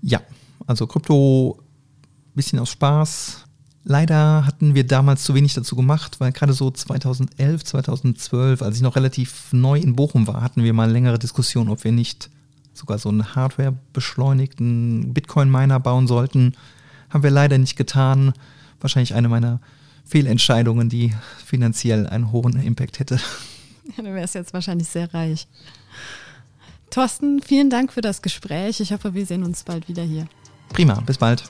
Ja, 0.00 0.20
also 0.68 0.86
Krypto 0.86 1.60
bisschen 2.32 2.60
aus 2.60 2.70
Spaß. 2.70 3.44
Leider 3.84 4.44
hatten 4.44 4.74
wir 4.74 4.86
damals 4.86 5.24
zu 5.24 5.34
wenig 5.34 5.54
dazu 5.54 5.74
gemacht, 5.76 6.20
weil 6.20 6.32
gerade 6.32 6.52
so 6.52 6.70
2011, 6.70 7.64
2012, 7.64 8.62
als 8.62 8.76
ich 8.76 8.82
noch 8.82 8.96
relativ 8.96 9.52
neu 9.52 9.78
in 9.78 9.96
Bochum 9.96 10.26
war, 10.26 10.42
hatten 10.42 10.62
wir 10.62 10.72
mal 10.74 10.90
längere 10.90 11.18
Diskussionen, 11.18 11.70
ob 11.70 11.84
wir 11.84 11.92
nicht 11.92 12.28
sogar 12.74 12.98
so 12.98 13.08
einen 13.08 13.34
Hardware-beschleunigten 13.34 15.14
Bitcoin-Miner 15.14 15.80
bauen 15.80 16.06
sollten. 16.06 16.54
Haben 17.10 17.22
wir 17.22 17.30
leider 17.30 17.58
nicht 17.58 17.76
getan. 17.76 18.32
Wahrscheinlich 18.80 19.14
eine 19.14 19.28
meiner 19.28 19.60
Fehlentscheidungen, 20.04 20.88
die 20.88 21.14
finanziell 21.44 22.06
einen 22.06 22.32
hohen 22.32 22.60
Impact 22.60 22.98
hätte. 22.98 23.20
Ja, 23.96 24.04
du 24.04 24.14
wärst 24.14 24.34
jetzt 24.34 24.52
wahrscheinlich 24.52 24.88
sehr 24.88 25.12
reich. 25.14 25.48
Thorsten, 26.90 27.40
vielen 27.42 27.70
Dank 27.70 27.92
für 27.92 28.02
das 28.02 28.20
Gespräch. 28.20 28.80
Ich 28.80 28.92
hoffe, 28.92 29.14
wir 29.14 29.24
sehen 29.24 29.42
uns 29.42 29.64
bald 29.64 29.88
wieder 29.88 30.02
hier. 30.02 30.26
Prima, 30.68 31.00
bis 31.00 31.16
bald. 31.18 31.42